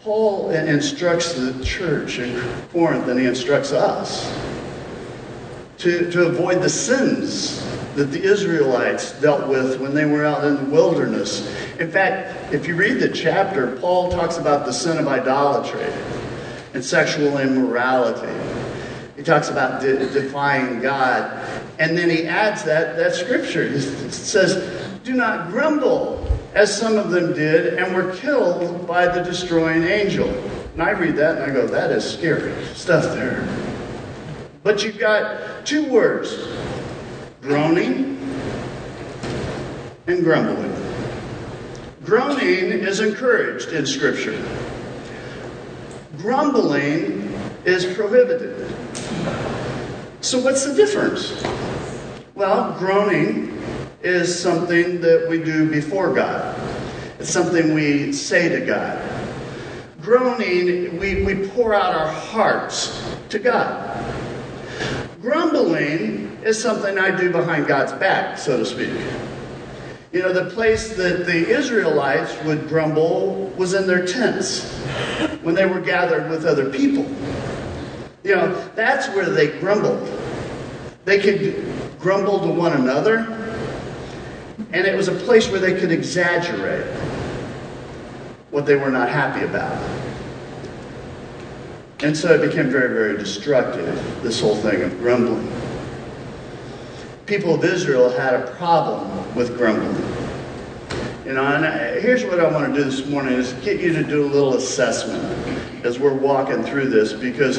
Paul 0.00 0.50
instructs 0.50 1.32
the 1.32 1.64
church 1.64 2.20
in 2.20 2.40
Corinth 2.72 3.08
and 3.08 3.18
he 3.18 3.26
instructs 3.26 3.72
us 3.72 4.32
to, 5.78 6.08
to 6.12 6.26
avoid 6.26 6.62
the 6.62 6.70
sins 6.70 7.64
that 7.96 8.12
the 8.12 8.22
Israelites 8.22 9.20
dealt 9.20 9.48
with 9.48 9.80
when 9.80 9.94
they 9.94 10.04
were 10.04 10.24
out 10.24 10.44
in 10.44 10.56
the 10.56 10.70
wilderness. 10.70 11.48
In 11.80 11.90
fact, 11.90 12.54
if 12.54 12.68
you 12.68 12.76
read 12.76 13.00
the 13.00 13.08
chapter, 13.08 13.76
Paul 13.78 14.12
talks 14.12 14.36
about 14.36 14.64
the 14.64 14.72
sin 14.72 14.98
of 14.98 15.08
idolatry 15.08 15.92
and 16.76 16.84
sexual 16.84 17.38
immorality. 17.38 18.30
He 19.16 19.22
talks 19.22 19.48
about 19.48 19.80
de- 19.80 20.10
defying 20.10 20.82
God. 20.82 21.24
And 21.78 21.96
then 21.96 22.10
he 22.10 22.26
adds 22.26 22.64
that, 22.64 22.96
that 22.96 23.14
scripture. 23.14 23.62
It 23.62 23.80
says, 24.12 25.00
Do 25.02 25.14
not 25.14 25.48
grumble, 25.48 26.30
as 26.52 26.76
some 26.76 26.98
of 26.98 27.10
them 27.10 27.32
did, 27.32 27.78
and 27.78 27.94
were 27.94 28.14
killed 28.14 28.86
by 28.86 29.08
the 29.08 29.22
destroying 29.22 29.84
angel. 29.84 30.28
And 30.74 30.82
I 30.82 30.90
read 30.90 31.16
that 31.16 31.38
and 31.38 31.50
I 31.50 31.54
go, 31.54 31.66
That 31.66 31.90
is 31.90 32.04
scary 32.04 32.52
stuff 32.74 33.04
there. 33.14 33.48
But 34.62 34.84
you've 34.84 34.98
got 34.98 35.64
two 35.64 35.90
words 35.90 36.46
groaning 37.40 38.18
and 40.06 40.22
grumbling. 40.22 40.74
Groaning 42.04 42.70
is 42.70 43.00
encouraged 43.00 43.72
in 43.72 43.86
Scripture 43.86 44.36
grumbling 46.18 47.32
is 47.64 47.84
prohibited. 47.94 48.74
So, 50.20 50.38
what's 50.40 50.64
the 50.64 50.74
difference? 50.74 51.42
Well, 52.34 52.76
groaning 52.78 53.58
is 54.02 54.38
something 54.38 55.00
that 55.00 55.26
we 55.28 55.42
do 55.42 55.70
before 55.70 56.12
God, 56.12 56.58
it's 57.18 57.30
something 57.30 57.74
we 57.74 58.12
say 58.12 58.48
to 58.48 58.64
God. 58.64 59.02
Groaning, 60.00 60.98
we, 60.98 61.24
we 61.24 61.48
pour 61.48 61.74
out 61.74 61.94
our 61.94 62.06
hearts 62.08 63.02
to 63.30 63.38
God. 63.38 64.04
Grumbling 65.20 66.38
is 66.44 66.60
something 66.60 66.96
I 66.96 67.16
do 67.16 67.30
behind 67.30 67.66
God's 67.66 67.92
back, 67.92 68.38
so 68.38 68.58
to 68.58 68.64
speak. 68.64 68.92
You 70.12 70.22
know, 70.22 70.32
the 70.32 70.50
place 70.50 70.96
that 70.96 71.26
the 71.26 71.48
Israelites 71.48 72.40
would 72.44 72.68
grumble 72.68 73.52
was 73.56 73.74
in 73.74 73.88
their 73.88 74.06
tents 74.06 74.72
when 75.46 75.54
they 75.54 75.64
were 75.64 75.78
gathered 75.78 76.28
with 76.28 76.44
other 76.44 76.68
people. 76.70 77.06
You 78.24 78.34
know, 78.34 78.68
that's 78.74 79.06
where 79.14 79.30
they 79.30 79.60
grumbled. 79.60 80.04
They 81.04 81.20
could 81.20 81.64
grumble 82.00 82.40
to 82.40 82.48
one 82.48 82.72
another, 82.72 83.18
and 84.72 84.84
it 84.88 84.96
was 84.96 85.06
a 85.06 85.14
place 85.14 85.48
where 85.48 85.60
they 85.60 85.78
could 85.78 85.92
exaggerate 85.92 86.84
what 88.50 88.66
they 88.66 88.74
were 88.74 88.90
not 88.90 89.08
happy 89.08 89.44
about. 89.44 89.80
And 92.00 92.16
so 92.16 92.34
it 92.34 92.40
became 92.40 92.68
very, 92.68 92.92
very 92.92 93.16
destructive, 93.16 93.94
this 94.24 94.40
whole 94.40 94.56
thing 94.56 94.82
of 94.82 94.98
grumbling 94.98 95.48
people 97.26 97.54
of 97.54 97.64
Israel 97.64 98.08
had 98.08 98.34
a 98.34 98.46
problem 98.52 99.34
with 99.34 99.56
grumbling. 99.56 100.15
You 101.26 101.32
know, 101.32 101.44
and 101.44 101.66
I, 101.66 101.98
here's 101.98 102.22
what 102.22 102.38
I 102.38 102.48
want 102.48 102.72
to 102.72 102.80
do 102.80 102.88
this 102.88 103.04
morning 103.04 103.32
is 103.32 103.52
get 103.54 103.80
you 103.80 103.92
to 103.94 104.04
do 104.04 104.24
a 104.24 104.30
little 104.30 104.54
assessment 104.54 105.24
as 105.84 105.98
we're 105.98 106.14
walking 106.14 106.62
through 106.62 106.88
this 106.88 107.12
because 107.12 107.58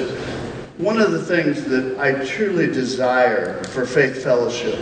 one 0.78 1.02
of 1.02 1.12
the 1.12 1.22
things 1.22 1.66
that 1.66 2.00
I 2.00 2.26
truly 2.26 2.68
desire 2.68 3.62
for 3.66 3.86
Faith 3.86 4.24
Fellowship 4.24 4.80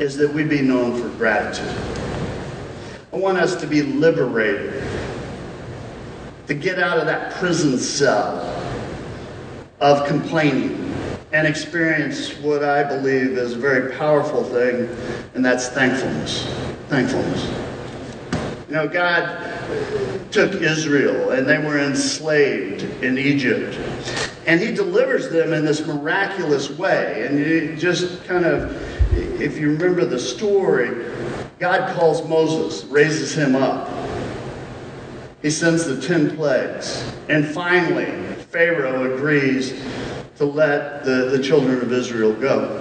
is 0.00 0.16
that 0.16 0.34
we 0.34 0.42
be 0.42 0.62
known 0.62 1.00
for 1.00 1.08
gratitude. 1.16 1.70
I 3.12 3.18
want 3.18 3.38
us 3.38 3.54
to 3.60 3.68
be 3.68 3.82
liberated, 3.82 4.82
to 6.48 6.54
get 6.54 6.80
out 6.80 6.98
of 6.98 7.06
that 7.06 7.34
prison 7.34 7.78
cell 7.78 8.40
of 9.78 10.08
complaining 10.08 10.92
and 11.32 11.46
experience 11.46 12.36
what 12.38 12.64
I 12.64 12.82
believe 12.82 13.38
is 13.38 13.52
a 13.52 13.58
very 13.58 13.94
powerful 13.94 14.42
thing, 14.42 14.88
and 15.36 15.44
that's 15.44 15.68
thankfulness. 15.68 16.63
Thankfulness. 16.88 17.64
You 18.68 18.74
know, 18.74 18.88
God 18.88 20.32
took 20.32 20.54
Israel, 20.54 21.30
and 21.30 21.46
they 21.46 21.58
were 21.58 21.78
enslaved 21.78 22.82
in 23.02 23.18
Egypt. 23.18 23.78
And 24.46 24.60
he 24.60 24.74
delivers 24.74 25.30
them 25.30 25.52
in 25.52 25.64
this 25.64 25.86
miraculous 25.86 26.70
way. 26.70 27.26
And 27.26 27.38
you 27.38 27.76
just 27.76 28.24
kind 28.24 28.44
of, 28.44 28.72
if 29.40 29.58
you 29.58 29.72
remember 29.72 30.04
the 30.04 30.18
story, 30.18 31.06
God 31.58 31.94
calls 31.96 32.26
Moses, 32.28 32.84
raises 32.86 33.34
him 33.34 33.54
up. 33.54 33.88
He 35.40 35.50
sends 35.50 35.84
the 35.84 36.00
10 36.00 36.36
plagues. 36.36 37.04
And 37.28 37.46
finally, 37.46 38.06
Pharaoh 38.50 39.14
agrees 39.14 39.72
to 40.36 40.44
let 40.44 41.04
the, 41.04 41.30
the 41.30 41.42
children 41.42 41.80
of 41.80 41.92
Israel 41.92 42.32
go. 42.32 42.80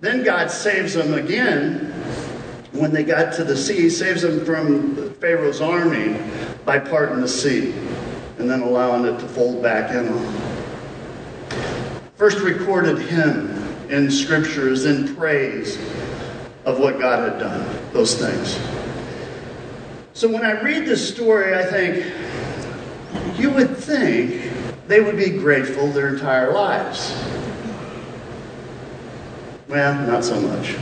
Then 0.00 0.22
God 0.22 0.50
saves 0.50 0.94
them 0.94 1.14
again 1.14 1.93
when 2.74 2.92
they 2.92 3.04
got 3.04 3.32
to 3.34 3.44
the 3.44 3.56
sea, 3.56 3.82
he 3.82 3.90
saves 3.90 4.22
them 4.22 4.44
from 4.44 5.14
Pharaoh's 5.14 5.60
army 5.60 6.20
by 6.64 6.78
parting 6.78 7.20
the 7.20 7.28
sea 7.28 7.72
and 8.38 8.50
then 8.50 8.62
allowing 8.62 9.04
it 9.06 9.18
to 9.20 9.28
fold 9.28 9.62
back 9.62 9.92
in. 9.94 10.06
First 12.16 12.38
recorded 12.40 12.98
hymn 12.98 13.50
in 13.90 14.10
Scripture 14.10 14.68
is 14.68 14.86
in 14.86 15.14
praise 15.14 15.76
of 16.64 16.80
what 16.80 16.98
God 16.98 17.30
had 17.30 17.38
done, 17.38 17.92
those 17.92 18.16
things. 18.18 18.58
So 20.12 20.28
when 20.28 20.44
I 20.44 20.60
read 20.60 20.84
this 20.84 21.08
story, 21.08 21.54
I 21.54 21.64
think, 21.64 22.04
you 23.38 23.50
would 23.50 23.76
think 23.76 24.50
they 24.88 25.00
would 25.00 25.16
be 25.16 25.30
grateful 25.30 25.88
their 25.88 26.14
entire 26.14 26.52
lives. 26.52 27.12
Well, 29.68 29.94
not 30.06 30.24
so 30.24 30.40
much. 30.40 30.76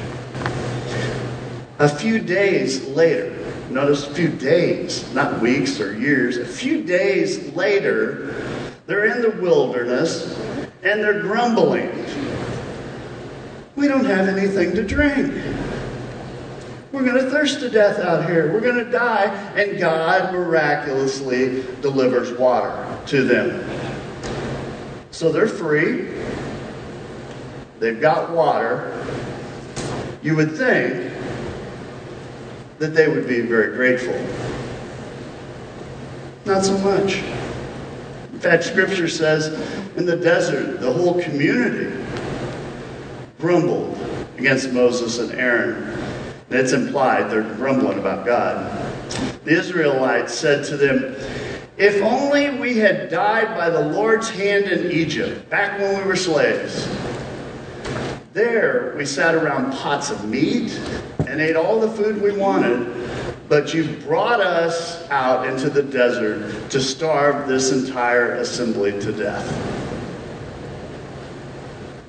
A 1.83 1.89
few 1.89 2.21
days 2.21 2.87
later, 2.87 3.37
notice 3.69 4.07
a 4.07 4.15
few 4.15 4.29
days, 4.29 5.13
not 5.13 5.41
weeks 5.41 5.81
or 5.81 5.99
years, 5.99 6.37
a 6.37 6.47
few 6.47 6.85
days 6.85 7.53
later, 7.57 8.33
they're 8.87 9.07
in 9.07 9.21
the 9.21 9.31
wilderness 9.43 10.39
and 10.85 11.03
they're 11.03 11.23
grumbling. 11.23 11.91
We 13.75 13.89
don't 13.89 14.05
have 14.05 14.29
anything 14.29 14.77
to 14.77 14.85
drink. 14.85 15.35
We're 16.93 17.03
going 17.03 17.17
to 17.17 17.29
thirst 17.29 17.59
to 17.59 17.69
death 17.69 17.99
out 17.99 18.31
here. 18.31 18.53
We're 18.53 18.61
going 18.61 18.85
to 18.85 18.89
die. 18.89 19.25
And 19.57 19.81
God 19.81 20.33
miraculously 20.33 21.65
delivers 21.81 22.31
water 22.39 22.97
to 23.07 23.25
them. 23.25 23.69
So 25.11 25.33
they're 25.33 25.49
free. 25.49 26.11
They've 27.81 28.01
got 28.01 28.31
water. 28.31 29.05
You 30.23 30.37
would 30.37 30.57
think 30.57 31.12
that 32.83 32.97
they 32.97 33.07
would 33.07 33.29
be 33.29 33.41
very 33.41 33.77
grateful. 33.77 34.13
Not 36.45 36.65
so 36.65 36.77
much. 36.79 37.19
In 38.33 38.41
fact, 38.41 38.65
Scripture 38.65 39.07
says 39.07 39.53
in 39.97 40.05
the 40.05 40.17
desert, 40.17 40.81
the 40.81 40.93
whole 40.93 41.23
community 41.23 41.97
grumbled 43.39 43.97
against 44.37 44.73
Moses 44.73 45.21
and 45.21 45.31
Aaron. 45.39 45.97
It's 46.51 46.73
implied 46.73 47.31
they're 47.31 47.43
grumbling 47.55 48.01
about 48.01 48.27
God. 48.27 48.69
The 49.45 49.53
Israelites 49.53 50.35
said 50.35 50.65
to 50.65 50.77
them, 50.77 51.15
If 51.77 52.03
only 52.03 52.59
we 52.59 52.79
had 52.79 53.11
died 53.11 53.57
by 53.57 53.71
the 53.71 53.81
Lord's 53.81 54.29
hand 54.29 54.65
in 54.65 54.91
Egypt, 54.91 55.49
back 55.49 55.79
when 55.79 55.99
we 55.99 56.05
were 56.05 56.17
slaves. 56.17 56.89
There 58.33 58.95
we 58.97 59.05
sat 59.05 59.35
around 59.35 59.73
pots 59.73 60.11
of 60.11 60.29
meat 60.29 60.79
and 61.27 61.41
ate 61.41 61.57
all 61.57 61.81
the 61.81 61.91
food 61.91 62.21
we 62.21 62.33
wanted 62.33 63.03
but 63.53 63.75
you 63.75 63.85
brought 64.07 64.41
us 64.41 65.07
out 65.11 65.47
into 65.47 65.69
the 65.69 65.83
desert 65.83 66.71
to 66.71 66.81
starve 66.81 67.47
this 67.47 67.71
entire 67.71 68.37
assembly 68.37 68.93
to 68.93 69.13
death. 69.13 69.47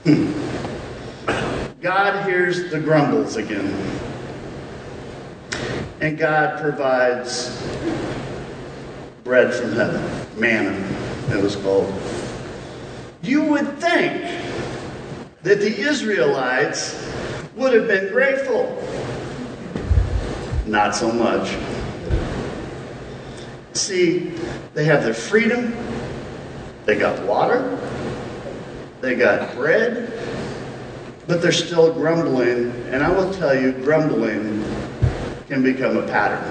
Hmm. 0.05 0.31
God 1.81 2.25
hears 2.25 2.71
the 2.71 2.79
grumbles 2.79 3.35
again. 3.35 3.73
And 5.99 6.17
God 6.17 6.61
provides 6.61 7.61
bread 9.25 9.53
from 9.53 9.73
heaven, 9.73 10.01
manna, 10.39 11.37
it 11.37 11.43
was 11.43 11.57
called. 11.57 11.93
You 13.21 13.43
would 13.43 13.79
think 13.79 14.42
that 15.43 15.59
the 15.59 15.77
Israelites 15.77 17.13
would 17.55 17.73
have 17.73 17.88
been 17.88 18.12
grateful. 18.12 18.81
Not 20.65 20.95
so 20.95 21.12
much. 21.12 21.55
See, 23.73 24.29
they 24.73 24.85
have 24.85 25.03
their 25.03 25.13
freedom, 25.13 25.75
they 26.85 26.97
got 26.97 27.21
water, 27.27 27.77
they 29.01 29.15
got 29.15 29.53
bread, 29.55 30.13
but 31.27 31.41
they're 31.41 31.51
still 31.51 31.93
grumbling. 31.93 32.71
And 32.91 33.03
I 33.03 33.09
will 33.09 33.33
tell 33.33 33.53
you, 33.53 33.73
grumbling 33.73 34.63
can 35.47 35.62
become 35.62 35.97
a 35.97 36.07
pattern. 36.07 36.43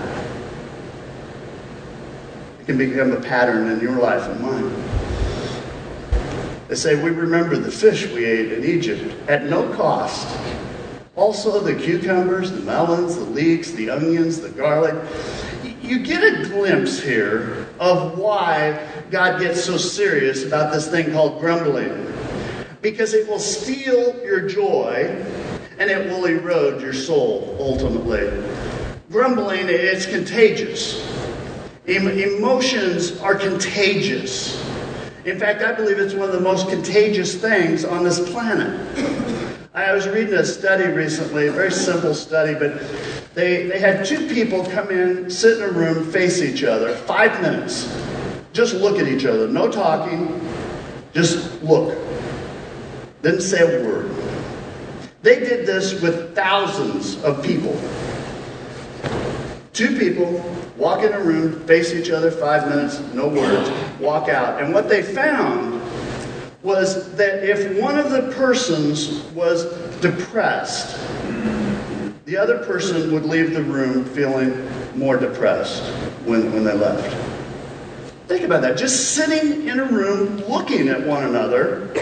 It 2.60 2.66
can 2.66 2.76
become 2.76 3.12
a 3.12 3.20
pattern 3.20 3.70
in 3.70 3.80
your 3.80 3.98
life 3.98 4.28
and 4.28 4.40
mine. 4.40 4.91
They 6.72 6.76
say, 6.76 7.02
We 7.02 7.10
remember 7.10 7.58
the 7.58 7.70
fish 7.70 8.10
we 8.12 8.24
ate 8.24 8.50
in 8.50 8.64
Egypt 8.64 9.14
at 9.28 9.44
no 9.44 9.70
cost. 9.74 10.26
Also, 11.16 11.60
the 11.60 11.74
cucumbers, 11.74 12.50
the 12.50 12.62
melons, 12.62 13.16
the 13.16 13.24
leeks, 13.24 13.72
the 13.72 13.90
onions, 13.90 14.40
the 14.40 14.48
garlic. 14.48 14.94
You 15.82 15.98
get 15.98 16.22
a 16.24 16.48
glimpse 16.48 16.98
here 16.98 17.68
of 17.78 18.16
why 18.16 18.88
God 19.10 19.38
gets 19.38 19.62
so 19.62 19.76
serious 19.76 20.46
about 20.46 20.72
this 20.72 20.88
thing 20.88 21.12
called 21.12 21.40
grumbling. 21.40 22.10
Because 22.80 23.12
it 23.12 23.28
will 23.28 23.38
steal 23.38 24.24
your 24.24 24.48
joy 24.48 25.22
and 25.78 25.90
it 25.90 26.08
will 26.08 26.24
erode 26.24 26.80
your 26.80 26.94
soul 26.94 27.54
ultimately. 27.60 28.30
Grumbling 29.10 29.68
is 29.68 30.06
contagious. 30.06 31.06
Emotions 31.84 33.20
are 33.20 33.34
contagious. 33.34 34.71
In 35.24 35.38
fact, 35.38 35.62
I 35.62 35.72
believe 35.72 35.98
it's 35.98 36.14
one 36.14 36.28
of 36.28 36.34
the 36.34 36.40
most 36.40 36.68
contagious 36.68 37.36
things 37.36 37.84
on 37.84 38.02
this 38.02 38.18
planet. 38.30 38.68
I 39.72 39.92
was 39.92 40.08
reading 40.08 40.34
a 40.34 40.44
study 40.44 40.84
recently, 40.84 41.46
a 41.46 41.52
very 41.52 41.70
simple 41.70 42.12
study, 42.12 42.54
but 42.54 42.82
they, 43.34 43.68
they 43.68 43.78
had 43.78 44.04
two 44.04 44.26
people 44.28 44.64
come 44.66 44.90
in, 44.90 45.30
sit 45.30 45.58
in 45.58 45.64
a 45.64 45.72
room, 45.72 46.10
face 46.10 46.42
each 46.42 46.64
other, 46.64 46.94
five 46.94 47.40
minutes. 47.40 47.84
Just 48.52 48.74
look 48.74 48.98
at 48.98 49.06
each 49.06 49.24
other. 49.24 49.46
No 49.46 49.70
talking, 49.70 50.40
just 51.14 51.62
look. 51.62 51.96
Didn't 53.22 53.42
say 53.42 53.62
a 53.62 53.86
word. 53.86 54.10
They 55.22 55.38
did 55.38 55.66
this 55.66 56.00
with 56.02 56.34
thousands 56.34 57.22
of 57.22 57.44
people. 57.44 57.80
Two 59.72 59.96
people 59.96 60.44
walk 60.76 61.02
in 61.04 61.12
a 61.12 61.20
room, 61.20 61.60
face 61.66 61.92
each 61.92 62.10
other, 62.10 62.30
five 62.30 62.68
minutes, 62.68 63.00
no 63.14 63.28
words, 63.28 63.70
walk 64.00 64.28
out. 64.28 64.62
And 64.62 64.72
what 64.72 64.88
they 64.88 65.02
found 65.02 65.80
was 66.62 67.12
that 67.16 67.44
if 67.44 67.80
one 67.80 67.98
of 67.98 68.10
the 68.10 68.32
persons 68.36 69.22
was 69.32 69.64
depressed, 70.00 70.98
the 72.24 72.36
other 72.36 72.64
person 72.64 73.12
would 73.12 73.24
leave 73.24 73.52
the 73.52 73.62
room 73.62 74.04
feeling 74.04 74.68
more 74.96 75.16
depressed 75.16 75.82
when, 76.24 76.52
when 76.52 76.64
they 76.64 76.72
left. 76.72 77.16
Think 78.28 78.44
about 78.44 78.62
that. 78.62 78.78
Just 78.78 79.14
sitting 79.14 79.66
in 79.66 79.80
a 79.80 79.84
room 79.84 80.36
looking 80.48 80.88
at 80.88 81.04
one 81.04 81.24
another, 81.24 81.92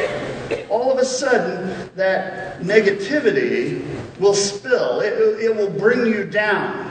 all 0.68 0.92
of 0.92 0.98
a 0.98 1.04
sudden 1.04 1.90
that 1.96 2.60
negativity 2.60 3.84
will 4.20 4.34
spill, 4.34 5.00
it, 5.00 5.14
it 5.42 5.56
will 5.56 5.70
bring 5.70 6.06
you 6.06 6.24
down. 6.24 6.89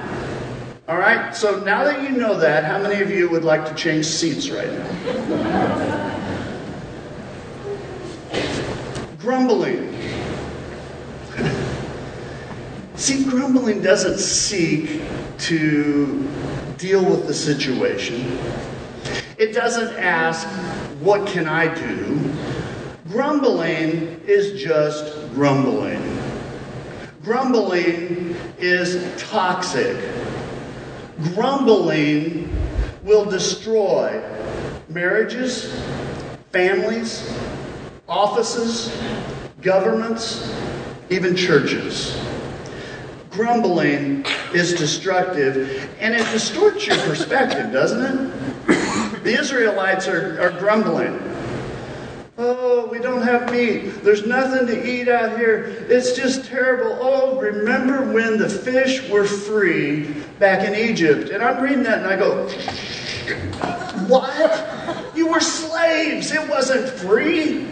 All 0.89 0.97
right? 0.97 1.35
So 1.35 1.59
now 1.63 1.83
that 1.83 2.01
you 2.01 2.09
know 2.17 2.39
that, 2.39 2.65
how 2.65 2.79
many 2.79 2.99
of 3.03 3.11
you 3.11 3.29
would 3.29 3.43
like 3.43 3.63
to 3.67 3.75
change 3.75 4.07
seats 4.07 4.49
right 4.49 4.67
now? 4.67 6.09
grumbling. 9.19 9.93
See, 12.95 13.23
grumbling 13.25 13.83
doesn't 13.83 14.17
seek 14.17 15.03
to 15.39 16.27
deal 16.77 17.07
with 17.07 17.27
the 17.27 17.35
situation. 17.35 18.39
It 19.37 19.53
doesn't 19.53 19.95
ask, 19.97 20.47
what 21.01 21.27
can 21.27 21.47
I 21.47 21.71
do? 21.71 22.33
Grumbling 23.09 24.19
is 24.25 24.59
just 24.59 25.31
grumbling. 25.35 26.01
Grumbling 27.21 28.35
is 28.57 29.05
toxic. 29.21 29.95
Grumbling 31.21 32.49
will 33.03 33.25
destroy 33.25 34.23
marriages, 34.87 35.73
families, 36.51 37.29
offices, 38.07 38.95
governments, 39.61 40.55
even 41.09 41.35
churches. 41.35 42.17
Grumbling 43.29 44.25
is 44.53 44.73
destructive 44.73 45.89
and 45.99 46.13
it 46.13 46.25
distorts 46.31 46.87
your 46.87 46.97
perspective, 46.99 47.71
doesn't 47.71 48.01
it? 48.01 49.23
The 49.23 49.37
Israelites 49.37 50.07
are, 50.07 50.41
are 50.41 50.51
grumbling. 50.51 51.28
Oh, 52.41 52.85
we 52.85 52.99
don't 52.99 53.21
have 53.21 53.51
meat. 53.51 54.01
There's 54.01 54.25
nothing 54.25 54.65
to 54.67 54.89
eat 54.89 55.09
out 55.09 55.37
here. 55.37 55.85
It's 55.89 56.13
just 56.13 56.45
terrible. 56.45 56.97
Oh, 57.01 57.37
remember 57.37 58.13
when 58.13 58.37
the 58.37 58.47
fish 58.47 59.09
were 59.09 59.25
free 59.25 60.05
back 60.39 60.65
in 60.65 60.73
Egypt? 60.73 61.31
And 61.31 61.43
I'm 61.43 61.61
reading 61.61 61.83
that 61.83 61.97
and 61.97 62.07
I 62.07 62.15
go, 62.15 62.47
What? 64.07 65.17
You 65.17 65.27
were 65.27 65.41
slaves. 65.41 66.31
It 66.31 66.47
wasn't 66.47 66.87
free. 66.87 67.67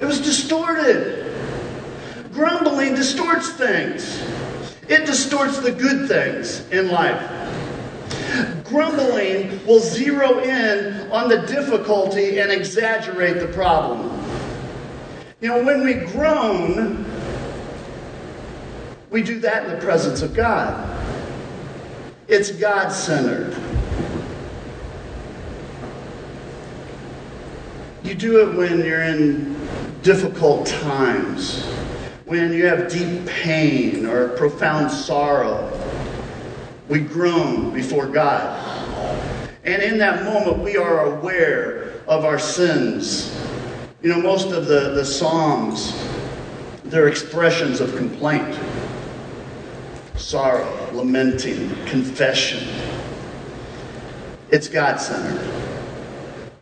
It 0.00 0.04
was 0.04 0.20
distorted. 0.20 1.26
Grumbling 2.32 2.96
distorts 2.96 3.50
things, 3.50 4.20
it 4.88 5.06
distorts 5.06 5.58
the 5.58 5.70
good 5.70 6.08
things 6.08 6.68
in 6.70 6.88
life. 6.88 7.47
Grumbling 8.64 9.64
will 9.66 9.80
zero 9.80 10.40
in 10.40 11.10
on 11.10 11.28
the 11.28 11.38
difficulty 11.42 12.40
and 12.40 12.50
exaggerate 12.50 13.40
the 13.40 13.48
problem. 13.48 14.14
You 15.40 15.48
know, 15.48 15.62
when 15.62 15.84
we 15.84 15.94
groan, 15.94 17.04
we 19.10 19.22
do 19.22 19.40
that 19.40 19.64
in 19.64 19.70
the 19.70 19.78
presence 19.78 20.20
of 20.22 20.34
God. 20.34 20.96
It's 22.26 22.50
God 22.50 22.90
centered. 22.90 23.56
You 28.02 28.14
do 28.14 28.48
it 28.48 28.56
when 28.56 28.84
you're 28.84 29.02
in 29.02 29.54
difficult 30.02 30.66
times, 30.66 31.64
when 32.24 32.52
you 32.52 32.66
have 32.66 32.90
deep 32.90 33.26
pain 33.26 34.06
or 34.06 34.28
profound 34.30 34.90
sorrow, 34.90 35.77
we 36.88 37.00
groan 37.00 37.72
before 37.72 38.06
God. 38.06 38.64
And 39.64 39.82
in 39.82 39.98
that 39.98 40.24
moment, 40.24 40.58
we 40.58 40.76
are 40.76 41.16
aware 41.16 41.92
of 42.06 42.24
our 42.24 42.38
sins. 42.38 43.38
You 44.02 44.08
know, 44.08 44.20
most 44.20 44.50
of 44.52 44.66
the, 44.66 44.94
the 44.94 45.04
Psalms, 45.04 45.92
they're 46.84 47.08
expressions 47.08 47.80
of 47.80 47.94
complaint, 47.96 48.58
sorrow, 50.16 50.90
lamenting, 50.92 51.68
confession. 51.84 52.66
It's 54.50 54.68
God 54.68 54.98
centered. 54.98 55.46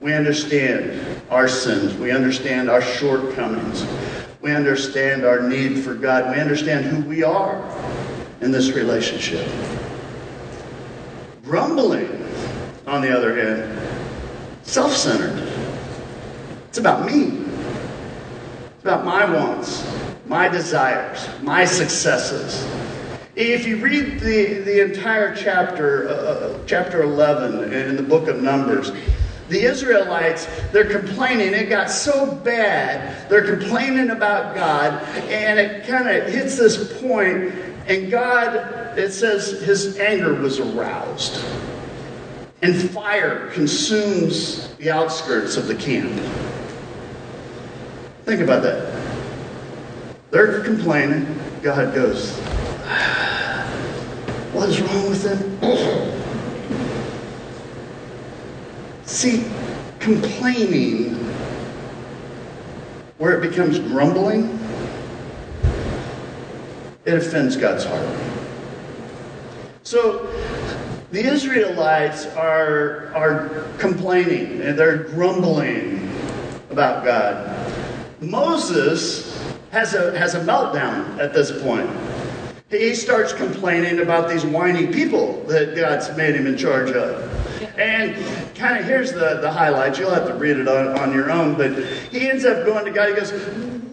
We 0.00 0.12
understand 0.12 1.22
our 1.30 1.46
sins. 1.46 1.94
We 1.94 2.10
understand 2.10 2.68
our 2.68 2.82
shortcomings. 2.82 3.86
We 4.40 4.52
understand 4.52 5.24
our 5.24 5.48
need 5.48 5.78
for 5.78 5.94
God. 5.94 6.34
We 6.34 6.40
understand 6.40 6.84
who 6.84 7.08
we 7.08 7.22
are 7.22 7.62
in 8.40 8.50
this 8.50 8.72
relationship. 8.72 9.46
Grumbling 11.46 12.10
on 12.88 13.02
the 13.02 13.16
other 13.16 13.36
hand, 13.40 13.78
self 14.64 14.92
centered. 14.92 15.48
It's 16.68 16.78
about 16.78 17.06
me, 17.06 17.44
it's 18.74 18.82
about 18.82 19.04
my 19.04 19.32
wants, 19.32 19.86
my 20.26 20.48
desires, 20.48 21.28
my 21.42 21.64
successes. 21.64 22.68
If 23.36 23.64
you 23.64 23.76
read 23.76 24.18
the, 24.18 24.54
the 24.62 24.84
entire 24.84 25.36
chapter, 25.36 26.08
uh, 26.08 26.12
uh 26.12 26.58
chapter 26.66 27.02
11 27.02 27.72
in 27.72 27.94
the 27.94 28.02
book 28.02 28.26
of 28.26 28.42
Numbers, 28.42 28.90
the 29.48 29.62
Israelites, 29.62 30.48
they're 30.72 30.90
complaining. 30.90 31.54
It 31.54 31.68
got 31.68 31.90
so 31.90 32.34
bad. 32.34 33.30
They're 33.30 33.56
complaining 33.56 34.10
about 34.10 34.56
God, 34.56 35.00
and 35.28 35.60
it 35.60 35.86
kind 35.86 36.08
of 36.08 36.28
hits 36.28 36.58
this 36.58 37.00
point, 37.00 37.54
and 37.86 38.10
God, 38.10 38.98
it 38.98 39.12
says, 39.12 39.62
his 39.62 39.98
anger 39.98 40.34
was 40.34 40.58
aroused. 40.58 41.44
And 42.62 42.74
fire 42.90 43.50
consumes 43.50 44.74
the 44.76 44.90
outskirts 44.90 45.56
of 45.56 45.68
the 45.68 45.74
camp. 45.74 46.10
Think 48.24 48.40
about 48.40 48.62
that. 48.62 48.92
They're 50.32 50.64
complaining. 50.64 51.38
God 51.62 51.94
goes, 51.94 52.36
What 54.52 54.68
is 54.68 54.80
wrong 54.80 55.08
with 55.08 55.22
them? 55.22 56.16
See, 59.04 59.44
complaining, 60.00 61.14
where 63.18 63.40
it 63.40 63.48
becomes 63.48 63.78
grumbling, 63.78 64.58
it 67.06 67.14
offends 67.14 67.56
God's 67.56 67.84
heart. 67.84 68.08
So 69.84 70.26
the 71.12 71.24
Israelites 71.24 72.26
are, 72.34 73.14
are 73.14 73.64
complaining 73.78 74.60
and 74.60 74.76
they're 74.76 75.04
grumbling 75.04 76.10
about 76.70 77.04
God. 77.04 77.72
Moses 78.20 79.40
has 79.70 79.94
a, 79.94 80.18
has 80.18 80.34
a 80.34 80.40
meltdown 80.40 81.18
at 81.18 81.32
this 81.32 81.62
point. 81.62 81.88
He 82.68 82.94
starts 82.96 83.32
complaining 83.32 84.00
about 84.00 84.28
these 84.28 84.44
whiny 84.44 84.88
people 84.88 85.40
that 85.44 85.76
God's 85.76 86.14
made 86.16 86.34
him 86.34 86.48
in 86.48 86.56
charge 86.56 86.90
of. 86.90 87.22
And 87.78 88.16
kind 88.56 88.78
of 88.78 88.84
here's 88.84 89.12
the, 89.12 89.38
the 89.40 89.50
highlights. 89.50 90.00
You'll 90.00 90.10
have 90.10 90.26
to 90.26 90.34
read 90.34 90.56
it 90.56 90.66
on, 90.66 90.98
on 90.98 91.12
your 91.12 91.30
own. 91.30 91.54
But 91.54 91.78
he 92.10 92.28
ends 92.28 92.44
up 92.44 92.66
going 92.66 92.84
to 92.84 92.90
God. 92.90 93.10
He 93.10 93.14
goes, 93.14 93.30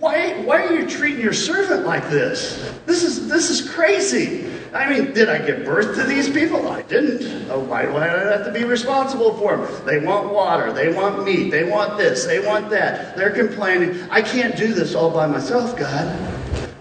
why, 0.04 0.34
why 0.42 0.66
are 0.66 0.74
you 0.74 0.86
treating 0.86 1.22
your 1.22 1.32
servant 1.32 1.86
like 1.86 2.10
this? 2.10 2.78
This 2.86 3.04
is, 3.04 3.30
this 3.30 3.50
is 3.50 3.70
crazy. 3.74 4.52
I 4.74 4.90
mean, 4.90 5.14
did 5.14 5.30
I 5.30 5.38
give 5.38 5.64
birth 5.64 5.96
to 5.96 6.04
these 6.04 6.30
people? 6.30 6.68
I 6.68 6.82
didn't. 6.82 7.50
Oh, 7.50 7.60
why 7.60 7.84
do 7.84 7.96
I 7.96 8.08
have 8.08 8.44
to 8.44 8.52
be 8.52 8.66
responsible 8.66 9.38
for 9.38 9.56
them? 9.56 9.86
They 9.86 10.06
want 10.06 10.34
water. 10.34 10.74
They 10.74 10.92
want 10.92 11.24
meat. 11.24 11.52
They 11.52 11.64
want 11.64 11.98
this. 11.98 12.26
They 12.26 12.46
want 12.46 12.70
that. 12.72 13.16
They're 13.16 13.32
complaining. 13.32 14.02
I 14.12 14.22
can't 14.22 14.58
do 14.58 14.74
this 14.74 14.94
all 14.94 15.10
by 15.10 15.26
myself, 15.26 15.78
God. 15.78 16.20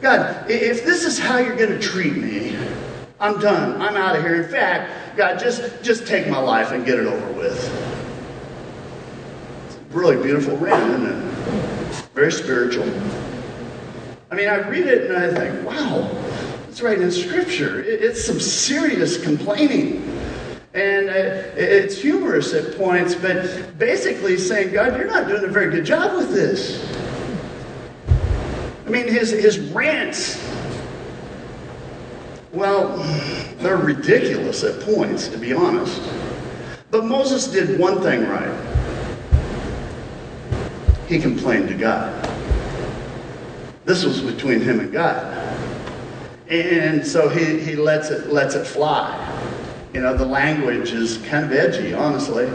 God, 0.01 0.51
if 0.51 0.85
this 0.85 1.05
is 1.05 1.17
how 1.17 1.39
you're 1.39 1.57
going 1.57 1.71
to 1.71 1.79
treat 1.79 2.17
me, 2.17 2.59
I'm 3.21 3.39
done. 3.39 3.81
I'm 3.81 3.97
out 3.97 4.17
of 4.17 4.25
here. 4.25 4.43
In 4.43 4.51
fact, 4.51 5.17
God, 5.17 5.39
just, 5.39 5.81
just 5.85 6.09
take 6.09 6.29
my 6.29 6.41
life 6.41 6.73
and 6.73 6.85
get 6.85 6.99
it 6.99 7.07
over 7.07 7.33
with. 7.35 7.82
Really 9.93 10.23
beautiful 10.23 10.57
rant, 10.57 10.91
isn't 10.91 11.07
it? 11.07 12.05
Very 12.15 12.33
spiritual. 12.33 12.89
I 14.31 14.35
mean, 14.35 14.49
I 14.49 14.67
read 14.69 14.87
it 14.87 15.11
and 15.11 15.17
I 15.17 15.33
think, 15.33 15.67
wow, 15.67 16.11
it's 16.69 16.81
right 16.81 17.01
in 17.01 17.11
Scripture. 17.11 17.83
It's 17.83 18.25
some 18.25 18.41
serious 18.41 19.23
complaining. 19.23 20.09
And 20.75 21.11
uh, 21.11 21.53
it's 21.55 22.01
humorous 22.01 22.55
at 22.55 22.79
points, 22.79 23.15
but 23.15 23.79
basically 23.79 24.39
saying, 24.39 24.73
God, 24.73 24.97
you're 24.97 25.07
not 25.07 25.29
doing 25.29 25.45
a 25.45 25.49
very 25.49 25.71
good 25.71 25.85
job 25.85 26.17
with 26.17 26.33
this. 26.33 26.91
I 28.87 28.89
mean, 28.89 29.07
his, 29.07 29.31
his 29.31 29.59
rants 29.59 30.43
well, 32.53 32.99
they're 33.61 33.79
ridiculous 33.79 34.63
at 34.63 34.81
points, 34.83 35.29
to 35.29 35.39
be 35.39 35.55
honest. 35.55 36.03
But 36.91 37.07
Moses 37.07 37.47
did 37.47 37.79
one 37.79 38.03
thing 38.03 38.29
right. 38.29 38.72
He 41.13 41.19
complained 41.19 41.69
to 41.69 41.75
God. 41.75 42.25
This 43.85 44.03
was 44.03 44.23
between 44.23 44.63
him 44.63 44.81
and 44.81 44.91
God. 44.91 45.23
And 46.49 47.07
so 47.07 47.29
he, 47.29 47.61
he 47.61 47.77
lets 47.77 48.09
it 48.09 48.33
lets 48.33 48.55
it 48.55 48.67
fly. 48.67 49.13
You 49.93 50.01
know, 50.01 50.17
the 50.17 50.25
language 50.25 50.93
is 50.93 51.19
kind 51.19 51.45
of 51.45 51.53
edgy, 51.53 51.93
honestly. 51.93 52.47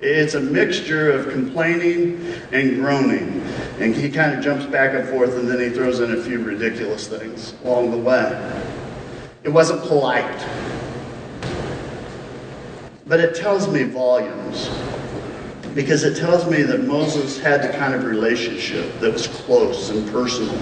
It's 0.00 0.34
a 0.34 0.40
mixture 0.40 1.10
of 1.10 1.32
complaining 1.32 2.24
and 2.52 2.76
groaning. 2.76 3.42
And 3.80 3.96
he 3.96 4.08
kind 4.08 4.32
of 4.32 4.44
jumps 4.44 4.66
back 4.66 4.94
and 4.94 5.08
forth 5.08 5.34
and 5.34 5.48
then 5.48 5.58
he 5.58 5.70
throws 5.70 5.98
in 5.98 6.12
a 6.12 6.22
few 6.22 6.38
ridiculous 6.40 7.08
things 7.08 7.54
along 7.64 7.90
the 7.90 7.98
way. 7.98 8.62
It 9.42 9.48
wasn't 9.48 9.82
polite. 9.82 10.46
But 13.08 13.18
it 13.18 13.34
tells 13.34 13.66
me 13.66 13.82
volumes 13.82 14.68
because 15.78 16.02
it 16.02 16.16
tells 16.16 16.50
me 16.50 16.62
that 16.62 16.88
Moses 16.88 17.38
had 17.38 17.62
the 17.62 17.68
kind 17.78 17.94
of 17.94 18.02
relationship 18.02 18.98
that 18.98 19.12
was 19.12 19.28
close 19.28 19.90
and 19.90 20.10
personal 20.10 20.56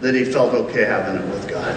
that 0.00 0.16
he 0.16 0.24
felt 0.24 0.52
okay 0.52 0.84
having 0.84 1.22
it 1.22 1.28
with 1.28 1.48
God. 1.48 1.72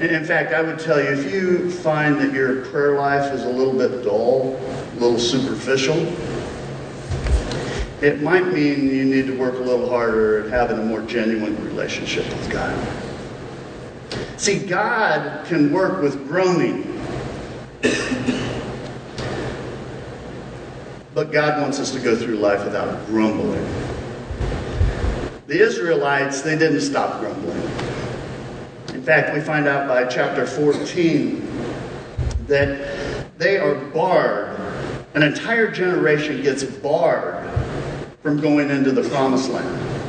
And 0.00 0.10
in 0.10 0.24
fact, 0.24 0.52
I 0.52 0.60
would 0.60 0.80
tell 0.80 1.00
you 1.00 1.06
if 1.10 1.32
you 1.32 1.70
find 1.70 2.18
that 2.18 2.32
your 2.32 2.64
prayer 2.64 2.96
life 2.96 3.32
is 3.32 3.44
a 3.44 3.48
little 3.48 3.74
bit 3.74 4.02
dull, 4.02 4.56
a 4.56 4.94
little 4.98 5.20
superficial, 5.20 5.98
it 8.02 8.20
might 8.20 8.48
mean 8.48 8.88
you 8.88 9.04
need 9.04 9.28
to 9.28 9.38
work 9.38 9.54
a 9.54 9.62
little 9.62 9.88
harder 9.88 10.46
at 10.46 10.50
having 10.50 10.80
a 10.80 10.84
more 10.84 11.02
genuine 11.02 11.64
relationship 11.64 12.26
with 12.26 12.50
God. 12.50 12.76
See, 14.36 14.66
God 14.66 15.46
can 15.46 15.72
work 15.72 16.02
with 16.02 16.26
groaning. 16.26 16.90
But 21.14 21.30
God 21.30 21.62
wants 21.62 21.78
us 21.78 21.92
to 21.92 22.00
go 22.00 22.16
through 22.16 22.36
life 22.36 22.64
without 22.64 23.06
grumbling. 23.06 23.64
The 25.46 25.60
Israelites, 25.60 26.42
they 26.42 26.58
didn't 26.58 26.80
stop 26.80 27.20
grumbling. 27.20 27.60
In 28.94 29.02
fact, 29.02 29.32
we 29.32 29.40
find 29.40 29.68
out 29.68 29.86
by 29.86 30.06
chapter 30.06 30.44
14 30.44 31.46
that 32.48 33.38
they 33.38 33.58
are 33.58 33.76
barred. 33.76 34.58
An 35.14 35.22
entire 35.22 35.70
generation 35.70 36.42
gets 36.42 36.64
barred 36.64 37.48
from 38.20 38.40
going 38.40 38.70
into 38.70 38.90
the 38.90 39.08
promised 39.08 39.50
land, 39.50 40.02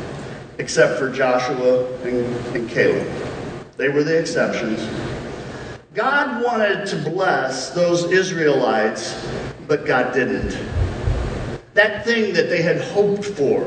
except 0.57 0.97
for 0.97 1.11
Joshua 1.11 1.85
and, 2.01 2.25
and 2.55 2.67
Caleb. 2.67 3.07
They 3.77 3.89
were 3.89 4.03
the 4.03 4.17
exceptions. 4.17 4.79
God 5.93 6.43
wanted 6.43 6.87
to 6.87 6.95
bless 7.09 7.69
those 7.71 8.11
Israelites, 8.11 9.13
but 9.67 9.85
God 9.85 10.13
didn't. 10.13 10.57
That 11.75 12.05
thing 12.05 12.33
that 12.33 12.49
they 12.49 12.61
had 12.61 12.79
hoped 12.79 13.25
for, 13.25 13.65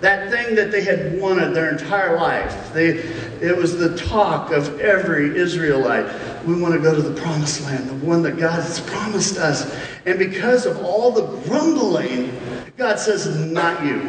that 0.00 0.30
thing 0.30 0.54
that 0.54 0.70
they 0.70 0.82
had 0.82 1.20
wanted 1.20 1.52
their 1.52 1.72
entire 1.72 2.16
life, 2.16 2.72
they, 2.72 2.98
it 3.40 3.56
was 3.56 3.76
the 3.76 3.96
talk 3.96 4.52
of 4.52 4.78
every 4.78 5.36
Israelite. 5.36 6.06
We 6.46 6.60
want 6.60 6.74
to 6.74 6.80
go 6.80 6.94
to 6.94 7.02
the 7.02 7.20
promised 7.20 7.64
land, 7.64 7.88
the 7.88 8.06
one 8.06 8.22
that 8.22 8.38
God 8.38 8.62
has 8.62 8.78
promised 8.82 9.36
us. 9.36 9.76
And 10.04 10.16
because 10.16 10.64
of 10.64 10.78
all 10.78 11.10
the 11.10 11.26
grumbling, 11.48 12.40
God 12.76 13.00
says, 13.00 13.26
Not 13.36 13.84
you. 13.84 14.08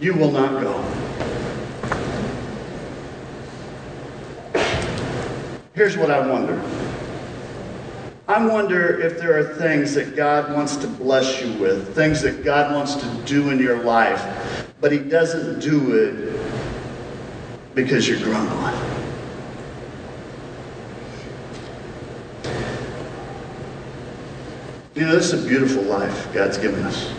You 0.00 0.14
will 0.14 0.30
not 0.30 0.62
go. 0.62 0.82
Here's 5.74 5.98
what 5.98 6.10
I 6.10 6.26
wonder. 6.26 6.85
I 8.28 8.44
wonder 8.44 9.00
if 9.00 9.18
there 9.18 9.38
are 9.38 9.54
things 9.54 9.94
that 9.94 10.16
God 10.16 10.52
wants 10.52 10.74
to 10.78 10.88
bless 10.88 11.40
you 11.40 11.52
with, 11.60 11.94
things 11.94 12.20
that 12.22 12.44
God 12.44 12.74
wants 12.74 12.96
to 12.96 13.06
do 13.24 13.50
in 13.50 13.60
your 13.60 13.84
life, 13.84 14.66
but 14.80 14.90
He 14.90 14.98
doesn't 14.98 15.60
do 15.60 15.94
it 15.94 17.74
because 17.76 18.08
you're 18.08 18.18
grumbling. 18.18 18.74
You 24.96 25.02
know, 25.02 25.14
this 25.14 25.32
is 25.32 25.44
a 25.44 25.48
beautiful 25.48 25.84
life 25.84 26.32
God's 26.32 26.58
given 26.58 26.82
us. 26.82 27.12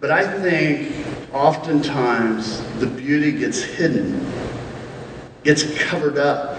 But 0.00 0.12
I 0.12 0.40
think 0.40 1.04
oftentimes 1.34 2.62
the 2.78 2.86
beauty 2.86 3.32
gets 3.32 3.60
hidden, 3.60 4.32
gets 5.42 5.78
covered 5.78 6.16
up 6.16 6.57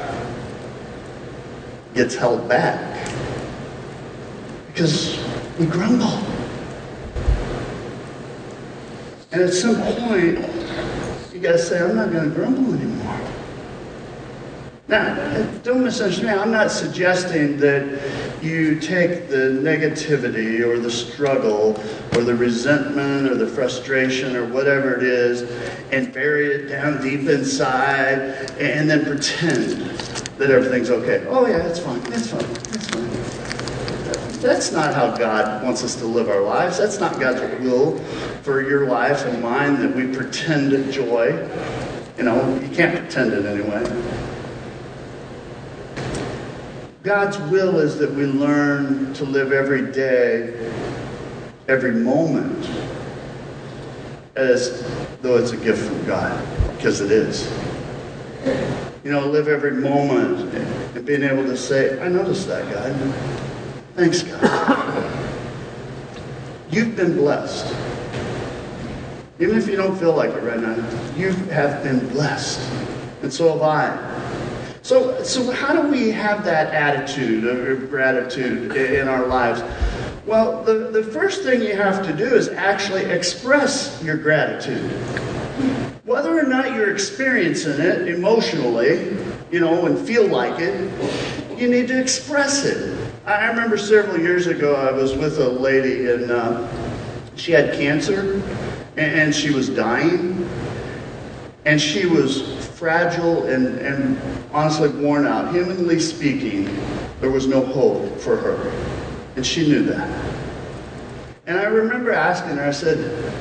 gets 1.93 2.15
held 2.15 2.47
back 2.47 3.09
because 4.67 5.19
we 5.59 5.65
grumble. 5.65 6.07
And 9.31 9.41
at 9.43 9.53
some 9.53 9.75
point, 9.75 10.39
you 11.33 11.39
got 11.39 11.51
to 11.51 11.59
say, 11.59 11.81
I'm 11.83 11.95
not 11.95 12.11
going 12.11 12.29
to 12.29 12.35
grumble 12.35 12.73
anymore. 12.73 13.19
Now, 14.87 15.13
don't 15.61 15.83
misunderstand 15.83 16.35
me. 16.35 16.41
I'm 16.41 16.51
not 16.51 16.71
suggesting 16.71 17.57
that 17.57 17.83
you 18.41 18.79
take 18.79 19.29
the 19.29 19.59
negativity 19.61 20.61
or 20.61 20.79
the 20.79 20.89
struggle 20.89 21.79
or 22.15 22.23
the 22.23 22.33
resentment 22.33 23.29
or 23.29 23.35
the 23.35 23.45
frustration 23.45 24.35
or 24.35 24.45
whatever 24.47 24.95
it 24.95 25.03
is 25.03 25.43
and 25.91 26.11
bury 26.11 26.47
it 26.47 26.69
down 26.69 27.01
deep 27.03 27.27
inside 27.27 28.19
and 28.59 28.89
then 28.89 29.05
pretend 29.05 29.91
that 30.39 30.49
everything's 30.49 30.89
okay. 30.89 31.25
Oh, 31.27 31.45
yeah, 31.45 31.67
it's 31.67 31.79
fine. 31.79 32.01
It's 32.13 32.31
fine. 32.31 32.49
It's 32.73 32.87
fine. 32.87 34.39
That's 34.41 34.71
not 34.71 34.93
how 34.93 35.17
God 35.17 35.61
wants 35.63 35.83
us 35.83 35.95
to 35.97 36.05
live 36.05 36.29
our 36.29 36.41
lives. 36.41 36.77
That's 36.77 36.97
not 36.97 37.19
God's 37.19 37.41
will 37.61 37.99
for 38.41 38.61
your 38.61 38.87
life 38.87 39.25
and 39.25 39.43
mine 39.43 39.81
that 39.81 39.93
we 39.93 40.07
pretend 40.15 40.93
joy. 40.93 41.45
You 42.17 42.23
know, 42.23 42.57
you 42.59 42.69
can't 42.73 42.97
pretend 42.97 43.33
it 43.33 43.45
anyway. 43.45 43.83
God's 47.03 47.37
will 47.51 47.79
is 47.79 47.97
that 47.97 48.13
we 48.13 48.25
learn 48.25 49.13
to 49.15 49.25
live 49.25 49.51
every 49.51 49.91
day, 49.91 50.71
every 51.67 51.91
moment, 51.91 52.69
as 54.37 54.89
though 55.21 55.37
it's 55.37 55.51
a 55.51 55.57
gift 55.57 55.85
from 55.85 56.05
God, 56.05 56.77
because 56.77 57.01
it 57.01 57.11
is. 57.11 57.45
You 59.09 59.15
know, 59.15 59.25
live 59.25 59.47
every 59.47 59.71
moment 59.71 60.53
and 60.53 61.03
being 61.03 61.23
able 61.23 61.43
to 61.45 61.57
say, 61.57 61.99
I 61.99 62.09
noticed 62.09 62.47
that, 62.47 62.71
God. 62.71 62.93
Thanks, 63.95 64.21
God. 64.21 65.33
You've 66.69 66.95
been 66.95 67.15
blessed. 67.15 67.75
Even 69.39 69.57
if 69.57 69.67
you 69.67 69.77
don't 69.77 69.97
feel 69.97 70.13
like 70.13 70.29
it 70.29 70.43
right 70.43 70.59
now, 70.59 70.75
you 71.17 71.31
have 71.49 71.81
been 71.83 72.07
blessed. 72.09 72.59
And 73.23 73.33
so 73.33 73.51
have 73.51 73.63
I. 73.63 74.77
So, 74.83 75.23
so 75.23 75.49
how 75.53 75.81
do 75.81 75.87
we 75.87 76.11
have 76.11 76.45
that 76.45 76.71
attitude 76.71 77.45
of 77.45 77.89
gratitude 77.89 78.75
in 78.75 79.07
our 79.07 79.25
lives? 79.25 79.63
Well, 80.27 80.63
the, 80.63 80.91
the 80.91 81.01
first 81.01 81.41
thing 81.41 81.63
you 81.63 81.75
have 81.75 82.05
to 82.05 82.13
do 82.13 82.35
is 82.35 82.49
actually 82.49 83.05
express 83.05 84.03
your 84.03 84.17
gratitude. 84.17 84.91
Whether 86.09 86.39
or 86.39 86.47
not 86.47 86.73
you're 86.73 86.89
experiencing 86.89 87.79
it 87.79 88.07
emotionally, 88.07 89.15
you 89.51 89.59
know, 89.59 89.85
and 89.85 89.95
feel 89.95 90.25
like 90.25 90.59
it, 90.59 90.91
you 91.55 91.69
need 91.69 91.87
to 91.89 92.01
express 92.01 92.65
it. 92.65 92.99
I 93.27 93.45
remember 93.45 93.77
several 93.77 94.19
years 94.19 94.47
ago, 94.47 94.73
I 94.73 94.91
was 94.91 95.15
with 95.15 95.37
a 95.37 95.47
lady 95.47 96.09
and 96.09 96.31
uh, 96.31 96.67
she 97.35 97.51
had 97.51 97.75
cancer 97.75 98.41
and 98.97 99.35
she 99.35 99.51
was 99.51 99.69
dying. 99.69 100.49
And 101.65 101.79
she 101.79 102.07
was 102.07 102.57
fragile 102.69 103.43
and, 103.43 103.77
and 103.77 104.19
honestly 104.51 104.89
worn 104.89 105.27
out. 105.27 105.53
Humanly 105.53 105.99
speaking, 105.99 106.75
there 107.21 107.29
was 107.29 107.45
no 107.45 107.63
hope 107.63 108.17
for 108.17 108.35
her. 108.35 108.57
And 109.35 109.45
she 109.45 109.67
knew 109.67 109.83
that. 109.83 110.33
And 111.45 111.59
I 111.59 111.65
remember 111.65 112.11
asking 112.11 112.57
her, 112.57 112.65
I 112.65 112.71
said, 112.71 113.31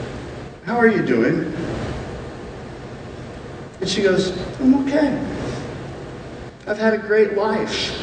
How 0.67 0.77
are 0.77 0.87
you 0.87 1.03
doing? 1.03 1.55
And 3.81 3.89
she 3.89 4.03
goes, 4.03 4.37
I'm 4.61 4.87
okay. 4.87 5.17
I've 6.67 6.79
had 6.79 6.95
a 6.95 6.99
great 6.99 7.35
life. 7.35 7.95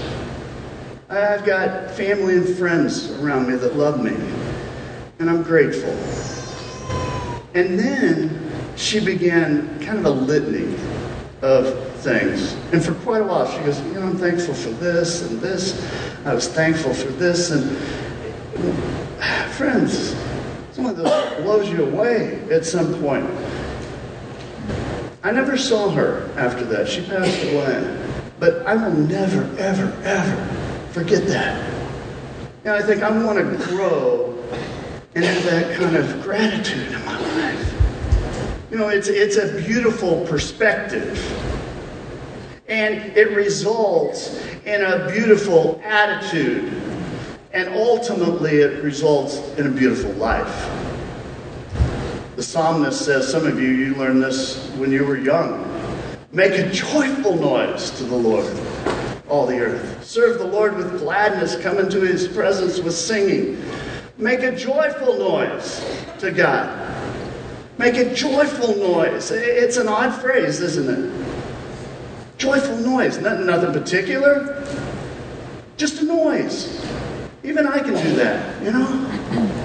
I've 1.10 1.46
got 1.46 1.92
family 1.92 2.38
and 2.38 2.58
friends 2.58 3.12
around 3.20 3.48
me 3.48 3.56
that 3.56 3.76
love 3.76 4.04
me. 4.04 4.16
And 5.20 5.30
I'm 5.30 5.44
grateful. 5.44 5.92
And 7.54 7.78
then 7.80 8.52
she 8.76 9.00
began 9.00 9.80
kind 9.80 10.00
of 10.00 10.06
a 10.06 10.10
litany 10.10 10.76
of 11.42 11.94
things. 11.98 12.54
And 12.74 12.84
for 12.84 12.94
quite 12.96 13.22
a 13.22 13.26
while, 13.26 13.50
she 13.50 13.60
goes, 13.60 13.80
You 13.82 13.94
know, 13.94 14.04
I'm 14.04 14.18
thankful 14.18 14.54
for 14.54 14.70
this 14.72 15.30
and 15.30 15.40
this. 15.40 15.86
I 16.26 16.34
was 16.34 16.48
thankful 16.48 16.94
for 16.94 17.10
this. 17.10 17.52
And 17.52 17.78
friends, 19.54 20.16
some 20.72 20.86
of 20.86 20.98
this 20.98 21.42
blows 21.42 21.70
you 21.70 21.86
away 21.86 22.42
at 22.52 22.66
some 22.66 23.00
point. 23.02 23.26
I 25.26 25.32
never 25.32 25.58
saw 25.58 25.90
her 25.90 26.30
after 26.38 26.64
that. 26.66 26.88
She 26.88 27.02
passed 27.02 27.42
away. 27.46 28.00
But 28.40 28.64
I 28.68 28.76
will 28.76 28.94
never, 28.94 29.42
ever, 29.58 29.92
ever 30.04 30.46
forget 30.92 31.26
that. 31.26 31.74
And 32.64 32.76
I 32.76 32.84
think 32.84 33.02
I 33.02 33.10
want 33.10 33.40
to 33.40 33.66
grow 33.66 34.38
and 35.16 35.26
have 35.26 35.44
that 35.46 35.76
kind 35.80 35.96
of 35.96 36.22
gratitude 36.22 36.92
in 36.92 37.06
my 37.06 37.20
life. 37.38 37.74
You 38.70 38.78
know, 38.78 38.90
it's, 38.90 39.08
it's 39.08 39.38
a 39.38 39.60
beautiful 39.66 40.28
perspective. 40.28 41.18
And 42.68 43.18
it 43.18 43.36
results 43.36 44.46
in 44.64 44.84
a 44.84 45.10
beautiful 45.12 45.82
attitude. 45.84 46.72
And 47.52 47.70
ultimately, 47.70 48.58
it 48.58 48.84
results 48.84 49.38
in 49.58 49.66
a 49.66 49.72
beautiful 49.72 50.12
life. 50.12 50.85
The 52.36 52.44
psalmist 52.44 53.06
says, 53.06 53.32
some 53.32 53.48
of 53.48 53.62
you, 53.62 53.70
you 53.70 53.96
learned 53.96 54.22
this 54.22 54.68
when 54.72 54.92
you 54.92 55.06
were 55.06 55.18
young. 55.18 55.64
Make 56.34 56.52
a 56.60 56.70
joyful 56.70 57.38
noise 57.38 57.92
to 57.92 58.04
the 58.04 58.16
Lord, 58.16 58.46
all 59.30 59.46
the 59.46 59.58
earth. 59.58 60.04
Serve 60.06 60.40
the 60.40 60.46
Lord 60.46 60.76
with 60.76 61.00
gladness. 61.00 61.56
Come 61.62 61.78
into 61.78 62.02
his 62.02 62.28
presence 62.28 62.80
with 62.80 62.94
singing. 62.94 63.64
Make 64.18 64.42
a 64.42 64.54
joyful 64.54 65.18
noise 65.18 65.86
to 66.20 66.30
God. 66.30 66.94
Make 67.78 67.96
a 67.96 68.14
joyful 68.14 68.76
noise. 68.76 69.32
It's 69.32 69.78
an 69.78 69.88
odd 69.88 70.20
phrase, 70.22 70.60
isn't 70.60 70.90
it? 70.90 71.28
Joyful 72.38 72.76
noise, 72.80 73.18
nothing, 73.18 73.46
nothing 73.46 73.72
particular, 73.72 74.62
just 75.78 76.02
a 76.02 76.04
noise. 76.04 76.86
Even 77.44 77.66
I 77.66 77.80
can 77.80 77.94
do 77.94 78.16
that, 78.16 78.62
you 78.62 78.72
know? 78.72 79.62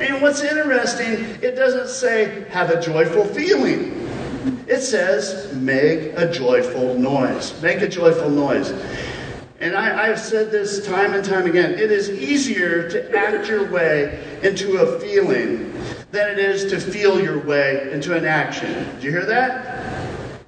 And 0.00 0.22
what's 0.22 0.42
interesting, 0.42 1.14
it 1.42 1.56
doesn't 1.56 1.88
say 1.88 2.44
have 2.50 2.70
a 2.70 2.80
joyful 2.80 3.24
feeling. 3.24 4.08
It 4.68 4.80
says 4.80 5.52
make 5.54 6.12
a 6.16 6.30
joyful 6.30 6.98
noise. 6.98 7.60
Make 7.60 7.80
a 7.80 7.88
joyful 7.88 8.30
noise. 8.30 8.72
And 9.60 9.74
I, 9.74 10.06
have 10.06 10.20
said 10.20 10.52
this 10.52 10.86
time 10.86 11.14
and 11.14 11.24
time 11.24 11.46
again. 11.46 11.72
It 11.72 11.90
is 11.90 12.10
easier 12.10 12.88
to 12.90 13.18
act 13.18 13.48
your 13.48 13.68
way 13.68 14.38
into 14.42 14.78
a 14.78 15.00
feeling 15.00 15.72
than 16.12 16.30
it 16.30 16.38
is 16.38 16.70
to 16.70 16.80
feel 16.80 17.20
your 17.20 17.44
way 17.44 17.90
into 17.90 18.16
an 18.16 18.24
action. 18.24 18.72
Did 18.94 19.02
you 19.02 19.10
hear 19.10 19.26
that? 19.26 19.98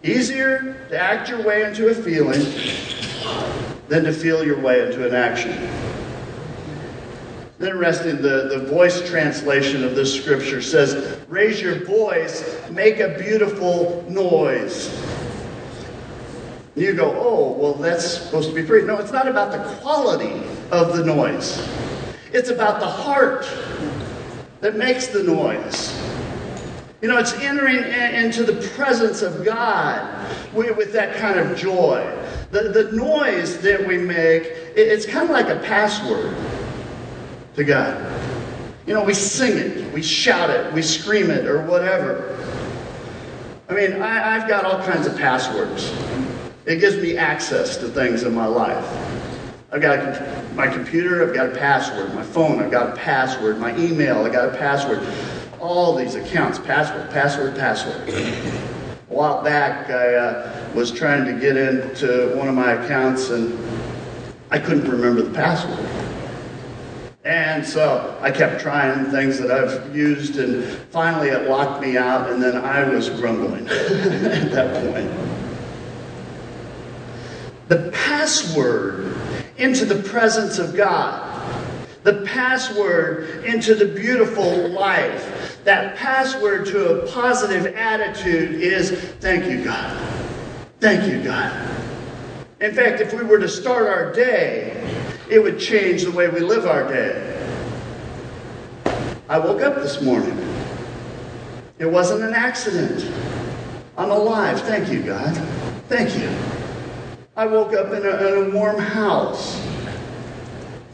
Easier 0.04 0.76
to 0.90 0.98
act 0.98 1.28
your 1.28 1.42
way 1.42 1.64
into 1.64 1.88
a 1.88 1.94
feeling 1.94 2.40
than 3.88 4.04
to 4.04 4.12
feel 4.12 4.44
your 4.44 4.60
way 4.60 4.86
into 4.86 5.04
an 5.04 5.14
action. 5.14 5.89
Interesting, 7.60 8.22
the, 8.22 8.48
the 8.48 8.64
voice 8.70 9.06
translation 9.06 9.84
of 9.84 9.94
this 9.94 10.18
scripture 10.18 10.62
says, 10.62 11.20
Raise 11.28 11.60
your 11.60 11.84
voice, 11.84 12.58
make 12.70 13.00
a 13.00 13.18
beautiful 13.18 14.02
noise. 14.08 14.88
You 16.74 16.94
go, 16.94 17.14
oh, 17.20 17.52
well, 17.58 17.74
that's 17.74 18.06
supposed 18.06 18.48
to 18.48 18.54
be 18.54 18.62
free. 18.62 18.84
No, 18.84 18.96
it's 18.96 19.12
not 19.12 19.28
about 19.28 19.52
the 19.52 19.62
quality 19.80 20.42
of 20.70 20.96
the 20.96 21.04
noise, 21.04 21.68
it's 22.32 22.48
about 22.48 22.80
the 22.80 22.86
heart 22.86 23.46
that 24.60 24.76
makes 24.76 25.08
the 25.08 25.22
noise. 25.22 25.94
You 27.02 27.08
know, 27.08 27.18
it's 27.18 27.34
entering 27.34 27.76
into 27.76 28.42
the 28.42 28.66
presence 28.70 29.20
of 29.20 29.44
God 29.44 30.34
with 30.54 30.92
that 30.94 31.16
kind 31.16 31.38
of 31.38 31.58
joy. 31.58 32.06
The, 32.52 32.68
the 32.68 32.92
noise 32.92 33.58
that 33.58 33.86
we 33.86 33.98
make, 33.98 34.44
it's 34.76 35.04
kind 35.04 35.24
of 35.24 35.30
like 35.30 35.48
a 35.48 35.60
password 35.60 36.34
to 37.60 37.64
God. 37.64 38.22
You 38.86 38.94
know, 38.94 39.04
we 39.04 39.12
sing 39.12 39.58
it, 39.58 39.92
we 39.92 40.02
shout 40.02 40.48
it, 40.48 40.72
we 40.72 40.80
scream 40.80 41.30
it, 41.30 41.46
or 41.46 41.62
whatever. 41.66 42.36
I 43.68 43.74
mean, 43.74 44.00
I, 44.00 44.38
have 44.38 44.48
got 44.48 44.64
all 44.64 44.82
kinds 44.82 45.06
of 45.06 45.16
passwords. 45.16 45.92
It 46.64 46.80
gives 46.80 46.96
me 46.96 47.18
access 47.18 47.76
to 47.76 47.88
things 47.88 48.22
in 48.22 48.34
my 48.34 48.46
life. 48.46 48.84
I've 49.70 49.82
got 49.82 50.54
my 50.54 50.66
computer, 50.66 51.22
I've 51.22 51.34
got 51.34 51.50
a 51.50 51.58
password. 51.58 52.14
My 52.14 52.22
phone, 52.22 52.60
I've 52.60 52.70
got 52.70 52.94
a 52.94 52.96
password. 52.96 53.58
My 53.58 53.76
email, 53.76 54.24
I've 54.24 54.32
got 54.32 54.48
a 54.48 54.56
password 54.56 55.06
all 55.60 55.94
these 55.94 56.14
accounts, 56.14 56.58
password, 56.58 57.10
password, 57.10 57.54
password. 57.54 58.08
A 58.08 59.14
while 59.14 59.42
back, 59.44 59.90
I 59.90 60.14
uh, 60.14 60.70
was 60.74 60.90
trying 60.90 61.26
to 61.26 61.38
get 61.38 61.58
into 61.58 62.34
one 62.34 62.48
of 62.48 62.54
my 62.54 62.72
accounts 62.72 63.28
and 63.28 63.58
I 64.50 64.58
couldn't 64.58 64.90
remember 64.90 65.20
the 65.20 65.34
password. 65.34 66.09
And 67.30 67.64
so 67.64 68.18
I 68.20 68.32
kept 68.32 68.60
trying 68.60 69.04
things 69.12 69.38
that 69.38 69.52
I've 69.52 69.94
used, 69.94 70.36
and 70.36 70.64
finally 70.90 71.28
it 71.28 71.48
locked 71.48 71.80
me 71.80 71.96
out, 71.96 72.28
and 72.28 72.42
then 72.42 72.56
I 72.56 72.82
was 72.88 73.08
grumbling 73.08 73.68
at 73.68 74.50
that 74.50 74.84
point. 74.84 75.08
The 77.68 77.88
password 77.92 79.16
into 79.58 79.84
the 79.84 80.02
presence 80.08 80.58
of 80.58 80.74
God 80.74 81.28
the 82.02 82.22
password 82.22 83.44
into 83.44 83.74
the 83.74 83.84
beautiful 83.84 84.70
life. 84.70 85.60
That 85.64 85.96
password 85.96 86.64
to 86.68 87.02
a 87.02 87.06
positive 87.12 87.74
attitude 87.76 88.58
is 88.58 88.90
thank 88.90 89.44
you, 89.44 89.62
God. 89.62 90.24
Thank 90.80 91.12
you, 91.12 91.22
God. 91.22 91.52
In 92.60 92.72
fact, 92.72 93.02
if 93.02 93.12
we 93.12 93.22
were 93.22 93.38
to 93.38 93.48
start 93.48 93.86
our 93.86 94.14
day 94.14 94.99
it 95.30 95.40
would 95.40 95.58
change 95.60 96.02
the 96.02 96.10
way 96.10 96.28
we 96.28 96.40
live 96.40 96.66
our 96.66 96.88
day. 96.88 97.36
I 99.28 99.38
woke 99.38 99.62
up 99.62 99.76
this 99.76 100.02
morning. 100.02 100.36
It 101.78 101.86
wasn't 101.86 102.24
an 102.24 102.34
accident. 102.34 103.10
I'm 103.96 104.10
alive. 104.10 104.60
Thank 104.62 104.90
you, 104.90 105.02
God. 105.02 105.36
Thank 105.88 106.18
you. 106.18 106.28
I 107.36 107.46
woke 107.46 107.72
up 107.74 107.92
in 107.92 108.04
a, 108.04 108.26
in 108.26 108.50
a 108.50 108.54
warm 108.54 108.78
house. 108.78 109.64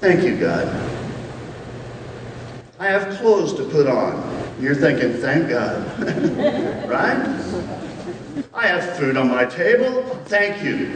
Thank 0.01 0.23
you, 0.23 0.39
God. 0.39 0.69
I 2.79 2.89
have 2.89 3.19
clothes 3.19 3.55
to 3.55 3.65
put 3.65 3.87
on. 3.87 4.23
You're 4.61 4.75
thinking, 4.75 5.15
thank 5.15 5.49
God. 5.49 5.87
right? 6.89 8.45
I 8.53 8.67
have 8.67 8.99
food 8.99 9.17
on 9.17 9.29
my 9.29 9.47
table. 9.47 10.03
Thank 10.27 10.63
you. 10.63 10.95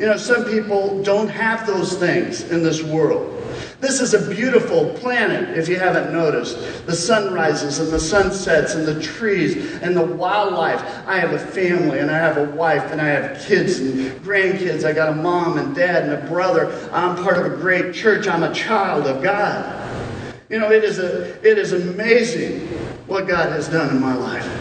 You 0.00 0.06
know, 0.06 0.16
some 0.16 0.46
people 0.46 1.02
don't 1.02 1.28
have 1.28 1.66
those 1.66 1.94
things 1.94 2.50
in 2.50 2.62
this 2.62 2.82
world. 2.82 3.36
This 3.80 4.00
is 4.00 4.14
a 4.14 4.34
beautiful 4.34 4.94
planet, 4.94 5.58
if 5.58 5.68
you 5.68 5.78
haven't 5.78 6.10
noticed. 6.10 6.86
The 6.86 6.96
sun 6.96 7.34
rises 7.34 7.80
and 7.80 7.92
the 7.92 8.00
sun 8.00 8.32
sets 8.32 8.74
and 8.74 8.86
the 8.86 8.98
trees 9.02 9.78
and 9.82 9.94
the 9.94 10.02
wildlife. 10.02 10.80
I 11.06 11.18
have 11.18 11.32
a 11.32 11.38
family 11.38 11.98
and 11.98 12.10
I 12.10 12.16
have 12.16 12.38
a 12.38 12.46
wife 12.56 12.90
and 12.92 12.98
I 12.98 13.08
have 13.08 13.44
kids 13.44 13.78
and 13.78 14.10
grandkids. 14.22 14.86
I 14.86 14.94
got 14.94 15.10
a 15.10 15.16
mom 15.16 15.58
and 15.58 15.74
dad 15.74 16.04
and 16.04 16.12
a 16.14 16.26
brother. 16.30 16.72
I'm 16.94 17.22
part 17.22 17.36
of 17.36 17.52
a 17.52 17.56
great 17.56 17.94
church. 17.94 18.26
I'm 18.26 18.42
a 18.42 18.54
child 18.54 19.06
of 19.06 19.22
God. 19.22 20.34
You 20.48 20.60
know, 20.60 20.72
it 20.72 20.82
is, 20.82 20.98
a, 20.98 21.46
it 21.46 21.58
is 21.58 21.74
amazing 21.74 22.68
what 23.06 23.28
God 23.28 23.50
has 23.52 23.68
done 23.68 23.94
in 23.94 24.00
my 24.00 24.14
life. 24.14 24.59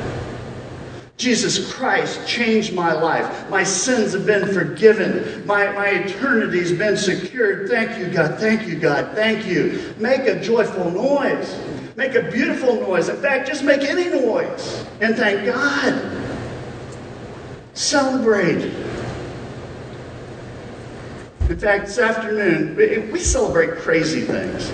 Jesus 1.20 1.72
Christ 1.74 2.26
changed 2.26 2.74
my 2.74 2.94
life. 2.94 3.50
My 3.50 3.62
sins 3.62 4.14
have 4.14 4.26
been 4.26 4.54
forgiven. 4.54 5.46
My, 5.46 5.70
my 5.74 5.88
eternity 5.88 6.60
has 6.60 6.72
been 6.72 6.96
secured. 6.96 7.70
Thank 7.70 8.00
you, 8.00 8.08
God. 8.08 8.40
Thank 8.40 8.66
you, 8.66 8.80
God. 8.80 9.14
Thank 9.16 9.46
you. 9.46 9.94
Make 9.98 10.22
a 10.22 10.40
joyful 10.40 10.90
noise. 10.90 11.60
Make 11.98 12.16
a 12.16 12.32
beautiful 12.32 12.76
noise. 12.76 13.10
In 13.10 13.18
fact, 13.18 13.50
just 13.50 13.66
make 13.66 13.82
any 13.82 14.08
noise 14.10 14.86
and 15.02 15.14
thank 15.18 15.46
God. 15.46 16.26
Celebrate. 17.74 18.64
In 21.50 21.60
fact, 21.60 21.88
this 21.88 22.00
afternoon, 22.00 22.78
we 23.12 23.20
celebrate 23.20 23.78
crazy 23.80 24.22
things. 24.22 24.72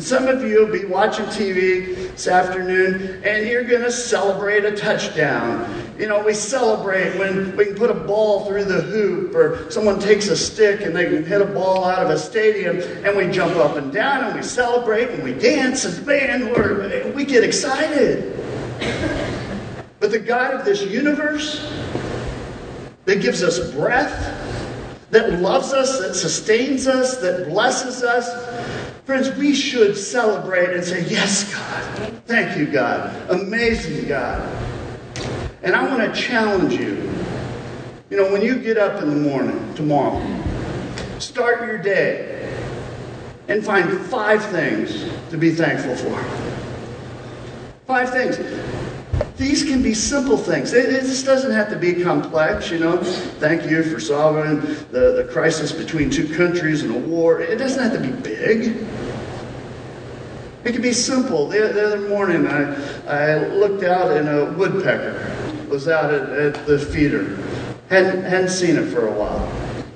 And 0.00 0.06
some 0.06 0.28
of 0.28 0.42
you 0.42 0.64
will 0.64 0.72
be 0.72 0.86
watching 0.86 1.26
TV 1.26 1.94
this 1.94 2.26
afternoon 2.26 3.22
and 3.22 3.46
you're 3.46 3.64
going 3.64 3.82
to 3.82 3.92
celebrate 3.92 4.64
a 4.64 4.74
touchdown. 4.74 5.92
You 5.98 6.08
know, 6.08 6.24
we 6.24 6.32
celebrate 6.32 7.18
when 7.18 7.54
we 7.54 7.66
can 7.66 7.74
put 7.74 7.90
a 7.90 7.94
ball 7.94 8.46
through 8.46 8.64
the 8.64 8.80
hoop 8.80 9.34
or 9.34 9.70
someone 9.70 10.00
takes 10.00 10.28
a 10.28 10.36
stick 10.38 10.80
and 10.80 10.96
they 10.96 11.04
can 11.04 11.22
hit 11.22 11.42
a 11.42 11.44
ball 11.44 11.84
out 11.84 12.02
of 12.02 12.08
a 12.08 12.18
stadium 12.18 12.78
and 13.04 13.14
we 13.14 13.30
jump 13.30 13.56
up 13.56 13.76
and 13.76 13.92
down 13.92 14.24
and 14.24 14.34
we 14.34 14.42
celebrate 14.42 15.10
and 15.10 15.22
we 15.22 15.34
dance 15.34 15.84
and 15.84 16.06
man, 16.06 16.46
we 16.46 17.10
we 17.10 17.24
get 17.26 17.44
excited. 17.44 18.42
But 19.98 20.12
the 20.12 20.18
God 20.18 20.54
of 20.54 20.64
this 20.64 20.80
universe 20.80 21.70
that 23.04 23.20
gives 23.20 23.42
us 23.42 23.70
breath, 23.72 24.34
that 25.10 25.42
loves 25.42 25.74
us, 25.74 25.98
that 25.98 26.14
sustains 26.14 26.86
us, 26.86 27.18
that 27.18 27.50
blesses 27.50 28.02
us, 28.02 28.79
Friends, 29.10 29.36
we 29.36 29.56
should 29.56 29.96
celebrate 29.96 30.70
and 30.70 30.84
say, 30.84 31.04
Yes, 31.08 31.52
God. 31.52 32.22
Thank 32.26 32.56
you, 32.56 32.64
God. 32.64 33.12
Amazing, 33.28 34.06
God. 34.06 34.40
And 35.64 35.74
I 35.74 35.84
want 35.84 36.14
to 36.14 36.20
challenge 36.20 36.74
you. 36.74 37.12
You 38.08 38.16
know, 38.16 38.30
when 38.30 38.40
you 38.40 38.60
get 38.60 38.78
up 38.78 39.02
in 39.02 39.10
the 39.10 39.16
morning 39.16 39.74
tomorrow, 39.74 40.24
start 41.18 41.66
your 41.66 41.78
day 41.78 42.56
and 43.48 43.66
find 43.66 43.90
five 44.02 44.44
things 44.44 45.04
to 45.30 45.36
be 45.36 45.50
thankful 45.50 45.96
for. 45.96 46.16
Five 47.88 48.10
things. 48.10 48.38
These 49.36 49.64
can 49.64 49.82
be 49.82 49.94
simple 49.94 50.36
things. 50.36 50.72
It, 50.72 50.92
it, 50.92 51.00
just 51.02 51.24
doesn't 51.24 51.50
have 51.50 51.70
to 51.70 51.78
be 51.78 52.02
complex, 52.02 52.70
you 52.70 52.78
know. 52.78 53.02
Thank 53.38 53.70
you 53.70 53.82
for 53.82 53.98
solving 53.98 54.60
the, 54.90 55.24
the 55.24 55.28
crisis 55.32 55.72
between 55.72 56.10
two 56.10 56.28
countries 56.34 56.82
and 56.82 56.94
a 56.94 56.98
war. 56.98 57.40
It 57.40 57.56
doesn't 57.56 57.82
have 57.82 57.92
to 57.92 58.06
be 58.06 58.12
big. 58.22 58.86
It 60.64 60.72
can 60.72 60.82
be 60.82 60.92
simple. 60.92 61.48
The, 61.48 61.58
the 61.72 61.86
other 61.86 62.08
morning, 62.08 62.46
I, 62.46 62.74
I 63.06 63.46
looked 63.48 63.82
out 63.82 64.10
and 64.10 64.28
a 64.28 64.52
woodpecker 64.52 65.66
was 65.70 65.88
out 65.88 66.12
at, 66.12 66.28
at 66.30 66.66
the 66.66 66.78
feeder. 66.78 67.36
Hadn't, 67.88 68.22
hadn't 68.24 68.50
seen 68.50 68.76
it 68.76 68.92
for 68.92 69.08
a 69.08 69.12
while. 69.12 69.46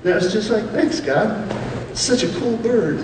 And 0.03 0.13
I 0.13 0.15
was 0.15 0.33
just 0.33 0.49
like, 0.49 0.67
thanks, 0.71 0.99
God. 0.99 1.51
It's 1.91 2.01
such 2.01 2.23
a 2.23 2.39
cool 2.39 2.57
bird. 2.57 2.99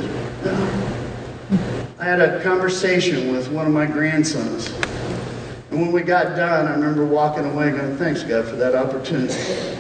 I 2.00 2.04
had 2.04 2.20
a 2.20 2.42
conversation 2.42 3.32
with 3.32 3.50
one 3.52 3.68
of 3.68 3.74
my 3.74 3.86
grandsons. 3.86 4.74
And 5.72 5.80
when 5.80 5.94
we 5.94 6.02
got 6.02 6.36
done, 6.36 6.68
I 6.68 6.74
remember 6.74 7.06
walking 7.06 7.46
away 7.46 7.72
going, 7.72 7.96
thanks, 7.96 8.24
God, 8.24 8.46
for 8.46 8.58
that 8.58 8.76
opportunity. 8.76 9.34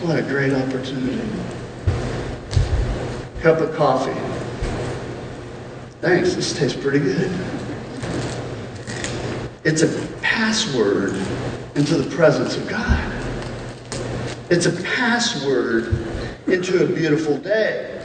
What 0.05 0.17
a 0.17 0.21
great 0.21 0.53
opportunity. 0.53 1.21
Cup 3.41 3.59
of 3.59 3.75
coffee. 3.75 4.17
Thanks, 5.99 6.33
this 6.33 6.57
tastes 6.57 6.81
pretty 6.81 6.99
good. 6.99 7.29
It's 9.65 9.81
a 9.81 10.07
password 10.21 11.13
into 11.75 11.97
the 11.97 12.09
presence 12.15 12.55
of 12.55 12.69
God. 12.69 13.11
It's 14.49 14.67
a 14.67 14.83
password 14.83 16.07
into 16.47 16.85
a 16.85 16.87
beautiful 16.87 17.37
day. 17.37 17.99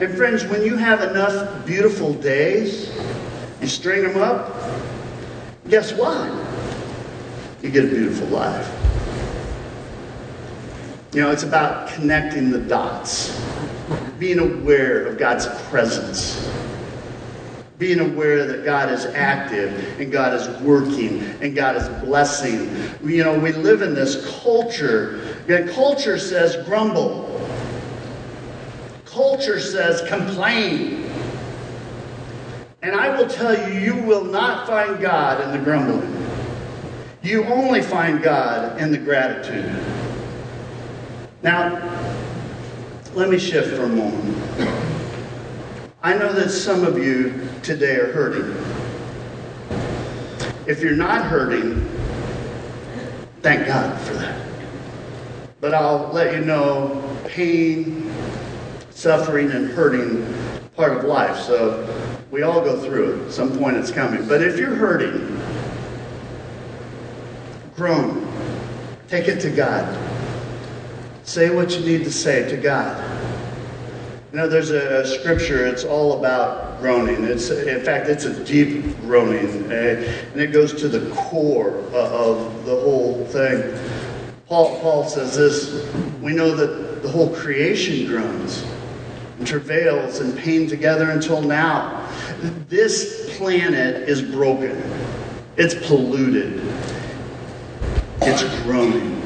And 0.00 0.12
friends, 0.16 0.44
when 0.44 0.64
you 0.64 0.76
have 0.76 1.02
enough 1.02 1.64
beautiful 1.64 2.14
days, 2.14 2.92
you 3.60 3.68
string 3.68 4.02
them 4.02 4.20
up, 4.20 4.54
guess 5.68 5.92
what? 5.92 6.47
You 7.62 7.70
get 7.70 7.84
a 7.84 7.88
beautiful 7.88 8.28
life. 8.28 8.66
You 11.12 11.22
know, 11.22 11.30
it's 11.30 11.42
about 11.42 11.88
connecting 11.88 12.50
the 12.50 12.60
dots, 12.60 13.40
being 14.18 14.38
aware 14.38 15.06
of 15.06 15.18
God's 15.18 15.46
presence 15.68 16.48
being 17.78 18.00
aware 18.00 18.44
that 18.44 18.64
God 18.64 18.90
is 18.90 19.06
active 19.06 20.00
and 20.00 20.10
God 20.10 20.34
is 20.34 20.48
working 20.60 21.20
and 21.40 21.54
God 21.54 21.76
is 21.76 21.88
blessing. 22.04 22.68
You 23.08 23.22
know, 23.22 23.38
we 23.38 23.52
live 23.52 23.82
in 23.82 23.94
this 23.94 24.42
culture. 24.42 25.36
And 25.48 25.70
culture 25.70 26.18
says 26.18 26.56
grumble. 26.66 27.24
Culture 29.04 29.60
says 29.60 30.06
complain. 30.08 31.08
And 32.82 32.94
I 32.94 33.16
will 33.16 33.28
tell 33.28 33.70
you, 33.70 33.78
you 33.78 34.02
will 34.02 34.24
not 34.24 34.66
find 34.66 35.00
God 35.00 35.40
in 35.40 35.56
the 35.56 35.64
grumbling. 35.64 36.17
You 37.22 37.44
only 37.44 37.82
find 37.82 38.22
God 38.22 38.80
in 38.80 38.92
the 38.92 38.98
gratitude. 38.98 39.74
Now, 41.42 41.74
let 43.14 43.28
me 43.28 43.38
shift 43.38 43.74
for 43.74 43.84
a 43.84 43.88
moment. 43.88 44.36
I 46.02 46.16
know 46.16 46.32
that 46.32 46.50
some 46.50 46.84
of 46.84 46.96
you 46.96 47.48
today 47.62 47.96
are 47.96 48.12
hurting. 48.12 48.54
If 50.66 50.80
you're 50.80 50.96
not 50.96 51.24
hurting, 51.24 51.88
thank 53.42 53.66
God 53.66 54.00
for 54.02 54.14
that. 54.14 54.40
But 55.60 55.74
I'll 55.74 56.10
let 56.12 56.34
you 56.34 56.44
know 56.44 57.02
pain, 57.26 58.14
suffering, 58.90 59.50
and 59.50 59.68
hurting 59.70 60.24
part 60.76 60.96
of 60.96 61.04
life. 61.04 61.36
So 61.38 61.84
we 62.30 62.42
all 62.42 62.60
go 62.60 62.80
through 62.80 63.22
it. 63.22 63.26
At 63.26 63.32
some 63.32 63.58
point 63.58 63.76
it's 63.76 63.90
coming. 63.90 64.28
But 64.28 64.40
if 64.40 64.56
you're 64.56 64.76
hurting, 64.76 65.47
groan. 67.78 68.26
Take 69.06 69.28
it 69.28 69.40
to 69.42 69.50
God. 69.50 69.96
Say 71.22 71.54
what 71.54 71.70
you 71.78 71.86
need 71.86 72.04
to 72.04 72.12
say 72.12 72.48
to 72.50 72.56
God. 72.56 73.02
You 74.32 74.38
know, 74.38 74.48
there's 74.48 74.70
a, 74.70 75.06
scripture, 75.06 75.64
it's 75.64 75.84
all 75.84 76.18
about 76.18 76.80
groaning. 76.80 77.24
It's, 77.24 77.50
in 77.50 77.82
fact, 77.82 78.08
it's 78.08 78.24
a 78.24 78.44
deep 78.44 79.00
groaning, 79.02 79.72
uh, 79.72 79.74
and 80.32 80.40
it 80.40 80.52
goes 80.52 80.74
to 80.80 80.88
the 80.88 81.14
core 81.14 81.78
of 81.94 82.66
the 82.66 82.74
whole 82.74 83.24
thing. 83.26 83.62
Paul, 84.46 84.80
Paul 84.80 85.08
says 85.08 85.36
this 85.36 85.94
We 86.20 86.32
know 86.34 86.54
that 86.56 87.02
the 87.02 87.08
whole 87.08 87.34
creation 87.34 88.06
groans 88.06 88.64
and 89.38 89.46
travails 89.46 90.20
in 90.20 90.32
pain 90.32 90.68
together 90.68 91.10
until 91.10 91.40
now. 91.40 92.10
This 92.68 93.36
planet 93.38 94.08
is 94.08 94.20
broken, 94.20 94.82
it's 95.56 95.74
polluted, 95.86 96.60
it's 98.22 98.62
groaning. 98.62 99.22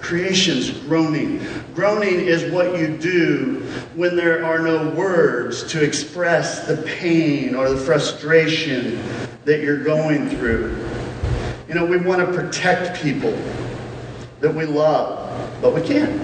Creation's 0.00 0.70
groaning. 0.70 1.44
Groaning 1.74 2.20
is 2.20 2.50
what 2.52 2.78
you 2.78 2.96
do 2.96 3.60
when 3.96 4.14
there 4.14 4.44
are 4.44 4.60
no 4.60 4.90
words 4.90 5.64
to 5.64 5.82
express 5.82 6.66
the 6.66 6.76
pain 6.82 7.54
or 7.54 7.68
the 7.68 7.76
frustration 7.76 9.02
that 9.44 9.62
you're 9.62 9.82
going 9.82 10.28
through. 10.30 10.76
You 11.68 11.74
know, 11.74 11.84
we 11.84 11.96
want 11.96 12.24
to 12.24 12.32
protect 12.32 13.02
people 13.02 13.36
that 14.40 14.54
we 14.54 14.64
love, 14.64 15.60
but 15.60 15.74
we 15.74 15.80
can't. 15.80 16.20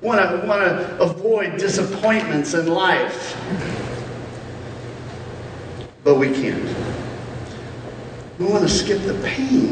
Want 0.00 0.20
to 0.20 0.46
want 0.46 0.62
to 0.62 0.98
avoid 1.00 1.58
disappointments 1.58 2.54
in 2.54 2.66
life, 2.66 3.36
but 6.02 6.16
we 6.16 6.32
can't. 6.32 6.93
We 8.44 8.50
want 8.50 8.64
to 8.64 8.68
skip 8.68 9.00
the 9.04 9.14
pain 9.26 9.68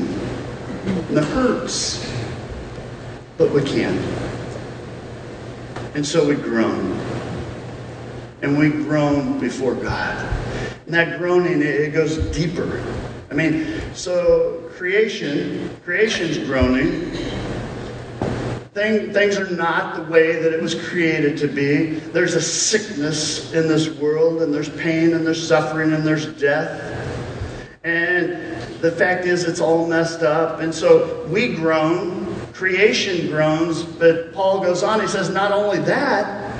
and 0.87 1.15
the 1.15 1.23
hurts, 1.23 2.11
but 3.37 3.53
we 3.53 3.63
can't. 3.63 4.01
And 5.95 6.07
so 6.07 6.27
we 6.27 6.37
groan. 6.37 6.99
And 8.41 8.57
we 8.57 8.71
groan 8.71 9.39
before 9.39 9.75
God. 9.75 10.17
And 10.87 10.95
that 10.95 11.19
groaning, 11.19 11.61
it 11.61 11.93
goes 11.93 12.17
deeper. 12.35 12.83
I 13.31 13.35
mean, 13.35 13.79
so 13.93 14.71
creation, 14.71 15.69
creation's 15.85 16.39
groaning. 16.39 17.11
Thing, 18.73 19.13
things 19.13 19.37
are 19.37 19.51
not 19.51 19.97
the 19.97 20.11
way 20.11 20.41
that 20.43 20.55
it 20.55 20.63
was 20.63 20.75
created 20.75 21.37
to 21.37 21.47
be. 21.47 21.91
There's 21.91 22.37
a 22.37 22.41
sickness 22.41 23.53
in 23.53 23.69
this 23.69 23.91
world, 23.91 24.41
and 24.41 24.53
there's 24.53 24.71
pain, 24.71 25.13
and 25.13 25.27
there's 25.27 25.47
suffering, 25.47 25.93
and 25.93 26.07
there's 26.07 26.25
death. 26.41 26.89
And 27.85 28.52
the 28.83 28.91
fact 28.91 29.25
is, 29.25 29.45
it's 29.45 29.61
all 29.61 29.87
messed 29.87 30.23
up. 30.23 30.61
And 30.61 30.75
so 30.75 31.25
we 31.29 31.55
groan, 31.55 32.35
creation 32.53 33.31
groans, 33.31 33.85
but 33.85 34.35
Paul 34.35 34.61
goes 34.61 34.83
on, 34.83 35.01
he 35.01 35.07
says, 35.07 35.31
not 35.31 35.53
only 35.53 35.79
that, 35.81 36.53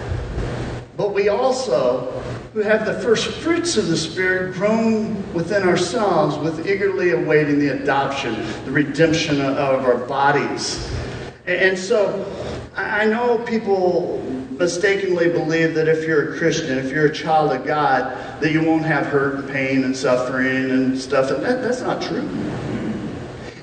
but 0.97 1.13
we 1.13 1.29
also, 1.29 2.13
who 2.55 2.61
have 2.61 2.87
the 2.87 2.95
first 3.01 3.27
fruits 3.27 3.77
of 3.77 3.89
the 3.89 3.97
Spirit, 3.97 4.55
groan 4.55 5.33
within 5.35 5.65
ourselves 5.65 6.39
with 6.39 6.65
eagerly 6.67 7.11
awaiting 7.11 7.59
the 7.59 7.69
adoption, 7.83 8.35
the 8.67 8.71
redemption 8.71 9.41
of 9.41 9.85
our 9.85 9.99
bodies. 9.99 10.89
And 11.47 11.77
so 11.77 12.25
I 12.77 13.05
know 13.05 13.39
people 13.39 14.23
mistakenly 14.63 15.29
believe 15.29 15.75
that 15.75 15.89
if 15.89 16.07
you're 16.07 16.35
a 16.35 16.39
Christian, 16.39 16.79
if 16.79 16.93
you're 16.93 17.07
a 17.07 17.13
child 17.13 17.51
of 17.51 17.67
God, 17.67 18.41
that 18.41 18.53
you 18.53 18.65
won't 18.65 18.85
have 18.85 19.07
hurt 19.07 19.35
and 19.35 19.49
pain 19.51 19.83
and 19.83 19.97
suffering 19.97 20.71
and 20.71 20.97
stuff. 20.97 21.33
And 21.33 21.43
that, 21.43 21.61
that's 21.61 21.81
not 21.81 22.01
true. 22.01 22.29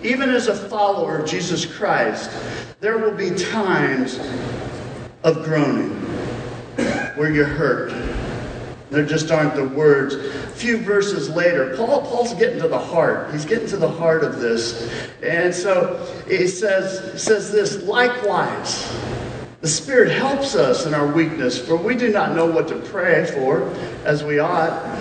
Even 0.04 0.30
as 0.30 0.48
a 0.48 0.56
follower 0.68 1.20
of 1.20 1.26
Jesus 1.30 1.66
Christ, 1.66 2.30
there 2.82 2.98
will 2.98 3.14
be 3.14 3.32
times 3.32 4.20
of 5.24 5.46
groaning 5.46 5.92
where 7.16 7.32
you're 7.32 7.46
hurt. 7.46 7.94
There 8.90 9.06
just 9.06 9.32
aren't 9.32 9.56
the 9.56 9.70
words. 9.70 10.16
A 10.16 10.48
few 10.50 10.80
verses 10.80 11.30
later, 11.30 11.78
Paul, 11.78 12.02
Paul's 12.02 12.34
getting 12.34 12.60
to 12.60 12.68
the 12.68 12.78
heart. 12.78 13.32
He's 13.32 13.46
getting 13.46 13.70
to 13.70 13.78
the 13.78 13.90
heart 13.90 14.26
of 14.26 14.42
this. 14.42 14.92
And 15.24 15.56
so 15.56 16.06
he 16.28 16.46
says, 16.48 17.24
says 17.24 17.54
this 17.54 17.84
likewise. 17.84 18.92
The 19.62 19.68
Spirit 19.68 20.10
helps 20.12 20.56
us 20.56 20.86
in 20.86 20.94
our 20.94 21.06
weakness, 21.06 21.60
for 21.60 21.76
we 21.76 21.94
do 21.94 22.10
not 22.10 22.34
know 22.34 22.46
what 22.46 22.70
to 22.70 22.76
pray 22.76 23.26
for 23.26 23.70
as 24.06 24.24
we 24.24 24.40
ought. 24.40 24.98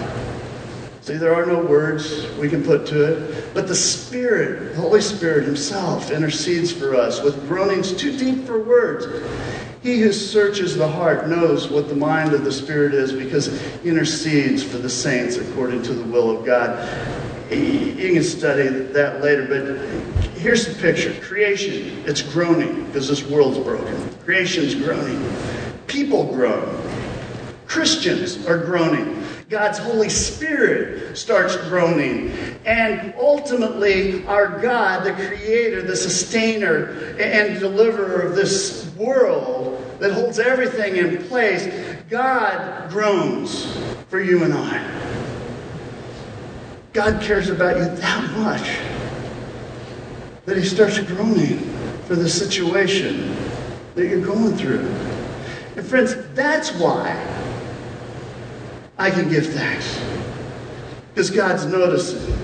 See, 1.00 1.14
there 1.14 1.32
are 1.32 1.46
no 1.46 1.64
words 1.64 2.26
we 2.38 2.48
can 2.48 2.64
put 2.64 2.84
to 2.88 3.04
it, 3.04 3.54
but 3.54 3.68
the 3.68 3.74
Spirit, 3.74 4.74
the 4.74 4.80
Holy 4.80 5.00
Spirit 5.00 5.44
Himself, 5.44 6.10
intercedes 6.10 6.72
for 6.72 6.96
us 6.96 7.22
with 7.22 7.48
groanings 7.48 7.92
too 7.92 8.18
deep 8.18 8.44
for 8.46 8.60
words. 8.60 9.06
He 9.80 10.00
who 10.00 10.12
searches 10.12 10.76
the 10.76 10.88
heart 10.88 11.28
knows 11.28 11.68
what 11.68 11.88
the 11.88 11.94
mind 11.94 12.32
of 12.32 12.44
the 12.44 12.50
Spirit 12.50 12.94
is 12.94 13.12
because 13.12 13.46
he 13.80 13.88
intercedes 13.88 14.64
for 14.64 14.78
the 14.78 14.90
saints 14.90 15.36
according 15.36 15.84
to 15.84 15.94
the 15.94 16.02
will 16.02 16.36
of 16.36 16.44
God. 16.44 16.76
You 17.48 18.12
can 18.12 18.24
study 18.24 18.68
that 18.68 19.22
later, 19.22 19.46
but 19.46 20.17
here's 20.38 20.66
the 20.66 20.80
picture 20.80 21.12
creation, 21.20 22.02
it's 22.06 22.22
groaning 22.22 22.86
because 22.86 23.08
this 23.08 23.24
world's 23.24 23.58
broken. 23.58 24.14
Creation's 24.24 24.74
groaning. 24.74 25.22
People 25.86 26.32
groan. 26.32 26.74
Christians 27.66 28.46
are 28.46 28.58
groaning. 28.58 29.22
God's 29.50 29.78
Holy 29.78 30.08
Spirit 30.08 31.16
starts 31.16 31.56
groaning. 31.68 32.30
And 32.66 33.14
ultimately, 33.18 34.26
our 34.26 34.60
God, 34.60 35.04
the 35.04 35.12
creator, 35.12 35.82
the 35.82 35.96
sustainer, 35.96 37.16
and 37.18 37.58
deliverer 37.58 38.22
of 38.22 38.34
this 38.34 38.92
world 38.96 39.82
that 40.00 40.12
holds 40.12 40.38
everything 40.38 40.96
in 40.96 41.24
place, 41.24 41.66
God 42.10 42.90
groans 42.90 43.76
for 44.08 44.20
you 44.20 44.44
and 44.44 44.54
I. 44.54 44.98
God 46.92 47.20
cares 47.22 47.48
about 47.48 47.76
you 47.76 47.84
that 47.84 48.38
much 48.38 48.97
that 50.48 50.56
he 50.56 50.64
starts 50.64 50.98
groaning 50.98 51.58
for 52.06 52.16
the 52.16 52.28
situation 52.28 53.36
that 53.94 54.06
you're 54.06 54.24
going 54.24 54.56
through. 54.56 54.80
And 55.76 55.86
friends, 55.86 56.16
that's 56.32 56.72
why 56.72 57.14
I 58.96 59.10
can 59.10 59.28
give 59.28 59.46
thanks. 59.46 60.00
Because 61.12 61.30
God's 61.30 61.66
noticing. 61.66 62.34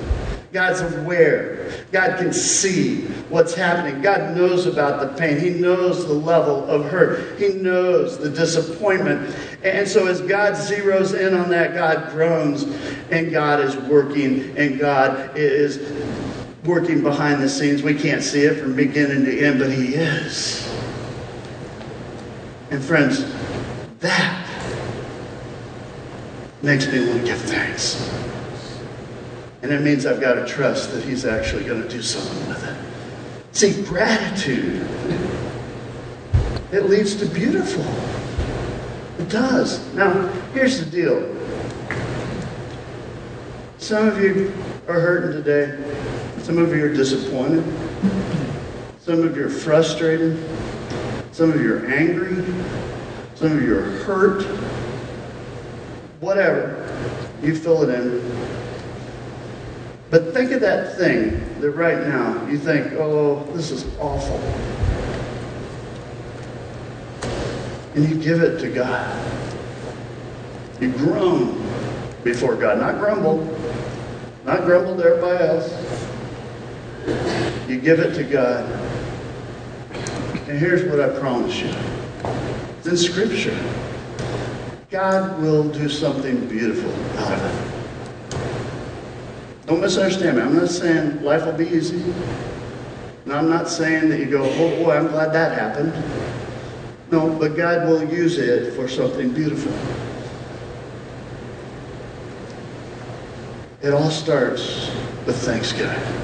God's 0.53 0.83
aware. 0.83 1.73
God 1.91 2.19
can 2.19 2.33
see 2.33 3.07
what's 3.29 3.55
happening. 3.55 4.03
God 4.03 4.37
knows 4.37 4.67
about 4.67 5.01
the 5.01 5.19
pain. 5.19 5.41
He 5.41 5.51
knows 5.51 6.07
the 6.07 6.13
level 6.13 6.65
of 6.67 6.85
hurt. 6.85 7.39
He 7.41 7.55
knows 7.55 8.19
the 8.19 8.31
disappointment. 8.31 9.35
And 9.65 9.89
so 9.89 10.07
as 10.07 10.21
God 10.21 10.53
zeroes 10.53 11.19
in 11.19 11.35
on 11.35 11.49
that, 11.51 11.75
God 11.75 12.13
groans 12.13 12.65
and 13.11 13.33
God 13.33 13.61
is 13.61 13.77
working 13.77 14.57
and 14.57 14.79
God 14.79 15.37
is 15.37 15.79
working 16.65 17.03
behind 17.03 17.43
the 17.43 17.49
scenes. 17.49 17.83
We 17.83 17.95
can't 17.95 18.23
see 18.23 18.43
it 18.43 18.59
from 18.59 18.75
beginning 18.75 19.25
to 19.27 19.47
end, 19.47 19.59
but 19.59 19.71
He 19.71 19.95
is. 19.95 20.67
And 22.71 22.83
friends, 22.83 23.25
that 24.01 24.49
makes 26.63 26.91
me 26.91 27.07
want 27.07 27.21
to 27.21 27.27
give 27.27 27.41
thanks. 27.41 28.11
And 29.63 29.73
it 29.73 29.83
means 29.83 30.07
I've 30.07 30.21
got 30.21 30.35
to 30.35 30.47
trust 30.47 30.93
that 30.93 31.05
He's 31.05 31.25
actually 31.25 31.65
going 31.65 31.83
to 31.83 31.89
do 31.89 32.03
something 32.03 32.49
with 32.49 32.65
it. 32.65 32.77
See, 33.57 33.83
gratitude, 33.85 34.87
it 36.73 36.85
leads 36.89 37.15
to 37.17 37.27
beautiful. 37.27 37.85
It 39.19 39.29
does. 39.29 39.95
Now, 39.95 40.27
here's 40.53 40.85
the 40.85 40.91
deal. 40.91 41.35
Some 43.79 44.09
of 44.09 44.21
you 44.21 44.53
are 44.89 44.99
hurting 44.99 45.43
today. 45.43 46.14
Some 46.45 46.59
of 46.59 46.77
you 46.77 46.85
are 46.85 46.93
disappointed. 46.93 47.65
Some 49.01 49.23
of 49.23 49.35
you 49.35 49.47
are 49.47 49.49
frustrated. 49.49 50.37
Some 51.33 51.51
of 51.51 51.59
you 51.59 51.77
are 51.77 51.87
angry. 51.87 52.45
Some 53.35 53.53
of 53.53 53.63
you 53.63 53.79
are 53.79 53.81
hurt. 53.81 54.43
Whatever. 56.21 56.87
You 57.43 57.57
fill 57.57 57.89
it 57.89 57.99
in. 57.99 58.21
But 60.11 60.35
think 60.35 60.51
of 60.51 60.61
that 60.61 60.99
thing 60.99 61.61
that 61.63 61.71
right 61.71 62.07
now 62.07 62.47
you 62.47 62.59
think, 62.59 62.93
oh, 62.93 63.43
this 63.55 63.71
is 63.71 63.87
awful. 63.99 64.37
And 67.95 68.07
you 68.07 68.23
give 68.23 68.43
it 68.43 68.59
to 68.59 68.69
God. 68.69 69.19
You 70.79 70.93
groan 70.93 71.67
before 72.23 72.55
God, 72.55 72.81
not 72.81 72.99
grumble, 72.99 73.45
not 74.45 74.67
grumble 74.67 74.95
to 74.99 75.05
everybody 75.05 75.43
else. 75.43 76.04
You 77.69 77.81
give 77.81 78.01
it 78.01 78.15
to 78.15 78.25
God. 78.25 78.65
And 80.49 80.59
here's 80.59 80.85
what 80.85 81.01
I 81.01 81.09
promise 81.19 81.61
you. 81.61 81.73
It's 82.79 82.87
in 82.87 82.97
Scripture. 82.97 83.59
God 84.91 85.41
will 85.41 85.69
do 85.69 85.89
something 85.89 86.47
beautiful 86.47 86.93
out 87.19 87.33
of 87.33 87.45
it. 87.45 87.75
Don't 89.67 89.81
misunderstand 89.81 90.37
me. 90.37 90.43
I'm 90.43 90.55
not 90.55 90.69
saying 90.69 91.23
life 91.23 91.47
will 91.47 91.55
be 91.55 91.67
easy. 91.67 92.03
And 93.25 93.33
I'm 93.33 93.49
not 93.49 93.69
saying 93.69 94.11
that 94.11 94.21
you 94.21 94.27
go, 94.27 94.45
oh 94.45 94.85
boy, 94.85 94.97
I'm 94.97 95.09
glad 95.09 95.33
that 95.33 95.59
happened. 95.59 95.93
No, 97.11 97.31
but 97.31 97.57
God 97.57 97.89
will 97.89 98.05
use 98.05 98.39
it 98.39 98.75
for 98.75 98.87
something 98.87 99.33
beautiful. 99.33 99.73
It 103.83 103.93
all 103.93 104.11
starts 104.11 104.91
with 105.27 105.37
thanksgiving. 105.37 106.24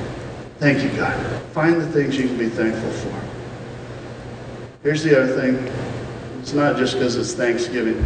Thank 0.60 0.82
you, 0.82 0.90
God. 0.90 1.16
Find 1.52 1.80
the 1.80 1.86
things 1.86 2.18
you 2.18 2.28
can 2.28 2.36
be 2.36 2.50
thankful 2.50 2.90
for. 2.90 3.18
Here's 4.82 5.02
the 5.02 5.18
other 5.18 5.40
thing 5.40 5.56
it's 6.38 6.52
not 6.52 6.76
just 6.76 6.94
because 6.94 7.16
it's 7.16 7.32
Thanksgiving, 7.32 8.04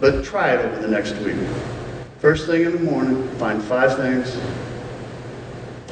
but 0.00 0.24
try 0.24 0.54
it 0.54 0.64
over 0.64 0.80
the 0.80 0.88
next 0.88 1.14
week. 1.18 1.36
First 2.18 2.46
thing 2.48 2.62
in 2.62 2.72
the 2.72 2.80
morning, 2.80 3.28
find 3.36 3.62
five 3.62 3.96
things 3.96 4.36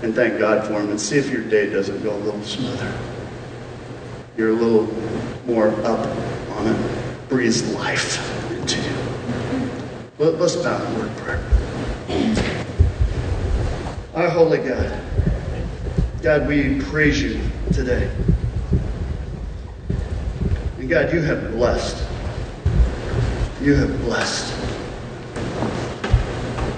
and 0.03 0.13
thank 0.17 0.41
God 0.41 0.67
for 0.67 0.81
them 0.81 0.91
and 0.91 1.01
see 1.01 1.17
if 1.17 1.31
your 1.31 1.43
day 1.43 1.71
doesn't 1.71 2.03
go 2.03 2.13
a 2.13 2.19
little 2.19 2.43
smoother. 2.43 2.93
You're 4.37 4.51
a 4.51 4.53
little 4.53 4.93
more 5.47 5.69
up 5.87 6.09
on 6.57 6.67
it. 6.67 7.29
Breathe 7.29 7.57
life 7.73 8.51
into 8.51 8.81
you. 8.81 9.71
Let, 10.19 10.35
us 10.41 10.57
bow 10.57 10.85
in 10.85 10.99
word 10.99 11.17
prayer. 11.19 11.54
Our 14.15 14.31
holy 14.31 14.59
God, 14.59 15.01
God, 16.23 16.47
we 16.47 16.81
praise 16.83 17.21
you 17.21 17.41
today. 17.73 18.09
And 20.79 20.89
God, 20.89 21.13
you 21.13 21.21
have 21.21 21.51
blessed. 21.51 21.97
You 23.61 23.75
have 23.75 24.01
blessed. 24.03 24.55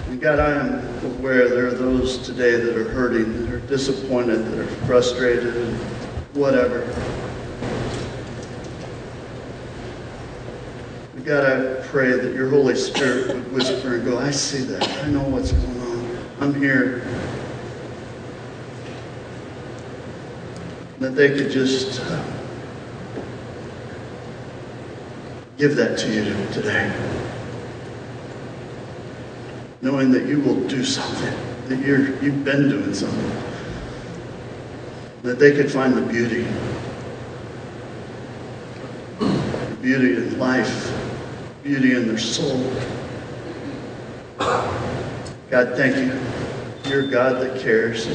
And 0.09 0.19
God, 0.19 0.39
I 0.39 0.51
am 0.51 1.05
aware 1.19 1.51
there 1.51 1.67
are 1.67 1.73
those 1.73 2.17
today 2.25 2.53
that 2.53 2.75
are 2.75 2.89
hurting, 2.89 3.45
that 3.45 3.53
are 3.53 3.61
disappointed, 3.67 4.43
that 4.47 4.59
are 4.59 4.67
frustrated, 4.87 5.55
and 5.55 5.77
whatever. 6.33 6.85
And 11.15 11.23
God, 11.27 11.45
I 11.45 11.87
pray 11.89 12.13
that 12.13 12.35
your 12.35 12.49
Holy 12.49 12.77
Spirit 12.77 13.29
would 13.29 13.53
whisper 13.53 13.97
and 13.97 14.07
go, 14.07 14.17
I 14.17 14.31
see 14.31 14.65
that. 14.65 15.05
I 15.05 15.11
know 15.11 15.29
what's 15.29 15.53
going 15.53 15.81
on. 15.83 16.19
I'm 16.41 16.55
here. 16.55 17.07
That 20.99 21.11
they 21.11 21.29
could 21.29 21.51
just 21.51 22.01
uh, 22.01 22.25
give 25.59 25.77
that 25.77 25.99
to 25.99 26.09
you 26.11 26.25
today. 26.53 26.91
Knowing 29.83 30.11
that 30.13 30.27
you 30.27 30.41
will 30.41 30.67
do 30.69 30.83
something, 30.85 31.35
that 31.69 31.85
you're, 31.87 32.19
you've 32.23 32.45
been 32.45 32.71
doing 32.71 32.95
something. 32.95 33.43
That 35.23 35.39
they 35.39 35.53
could 35.53 35.71
find 35.71 35.95
the 35.95 36.01
beauty. 36.01 36.47
The 39.19 39.77
beauty 39.83 40.17
in 40.17 40.39
life, 40.39 40.93
beauty 41.63 41.95
in 41.95 42.09
their 42.09 42.19
soul. 42.19 42.73
God, 44.39 45.77
thank 45.77 45.97
you. 45.97 46.91
You're 46.91 47.07
God 47.07 47.43
that 47.43 47.61
cares. 47.61 48.07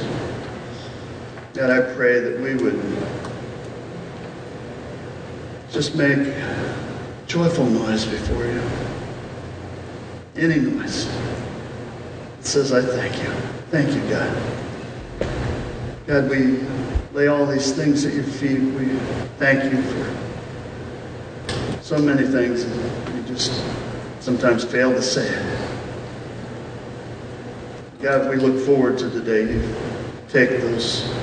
God, 1.53 1.69
I 1.69 1.93
pray 1.93 2.19
that 2.21 2.39
we 2.39 2.55
would 2.55 2.81
just 5.69 5.95
make 5.95 6.33
joyful 7.27 7.65
noise 7.65 8.05
before 8.05 8.45
you. 8.45 8.61
Any 10.37 10.61
noise. 10.61 11.07
It 12.39 12.45
says, 12.45 12.71
I 12.71 12.81
thank 12.81 13.17
you. 13.21 13.29
Thank 13.69 13.93
you, 13.93 14.01
God. 14.09 14.37
God, 16.07 16.29
we 16.29 16.59
lay 17.13 17.27
all 17.27 17.45
these 17.45 17.73
things 17.73 18.05
at 18.05 18.13
your 18.13 18.23
feet. 18.23 18.59
We 18.59 18.85
thank 19.37 19.71
you 19.71 19.81
for 19.81 20.17
so 21.81 21.97
many 21.97 22.25
things. 22.25 22.65
that 22.65 23.13
we 23.13 23.21
just 23.27 23.51
sometimes 24.21 24.63
fail 24.63 24.93
to 24.93 25.01
say. 25.01 25.29
God, 28.01 28.29
we 28.29 28.37
look 28.37 28.65
forward 28.65 28.97
to 28.99 29.09
the 29.09 29.21
day 29.21 29.53
you 29.53 29.75
take 30.29 30.49
those 30.61 31.20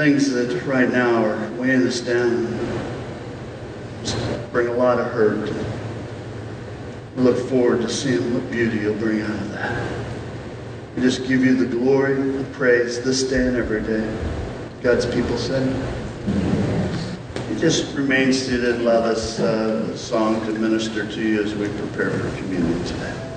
things 0.00 0.30
that 0.30 0.64
right 0.64 0.90
now 0.90 1.22
are 1.22 1.50
weighing 1.58 1.86
us 1.86 2.00
down 2.00 2.46
bring 4.50 4.66
a 4.68 4.72
lot 4.72 4.98
of 4.98 5.12
hurt. 5.12 5.54
We 7.14 7.22
look 7.22 7.36
forward 7.50 7.82
to 7.82 7.88
seeing 7.90 8.32
what 8.32 8.50
beauty 8.50 8.78
you'll 8.78 8.94
bring 8.94 9.20
out 9.20 9.28
of 9.28 9.52
that. 9.52 10.06
We 10.96 11.02
just 11.02 11.28
give 11.28 11.44
you 11.44 11.54
the 11.54 11.66
glory 11.66 12.14
and 12.14 12.50
praise 12.54 13.04
this 13.04 13.24
day 13.24 13.46
and 13.46 13.58
every 13.58 13.82
day. 13.82 14.10
God's 14.82 15.04
people 15.04 15.36
said. 15.36 15.68
You 17.50 17.58
just 17.58 17.94
remain 17.94 18.32
seated 18.32 18.80
let 18.80 19.02
us 19.02 19.38
uh, 19.38 19.90
a 19.92 19.98
song 19.98 20.40
to 20.46 20.52
minister 20.52 21.06
to 21.06 21.20
you 21.20 21.42
as 21.42 21.54
we 21.54 21.68
prepare 21.68 22.08
for 22.08 22.36
communion 22.38 22.82
today. 22.84 23.29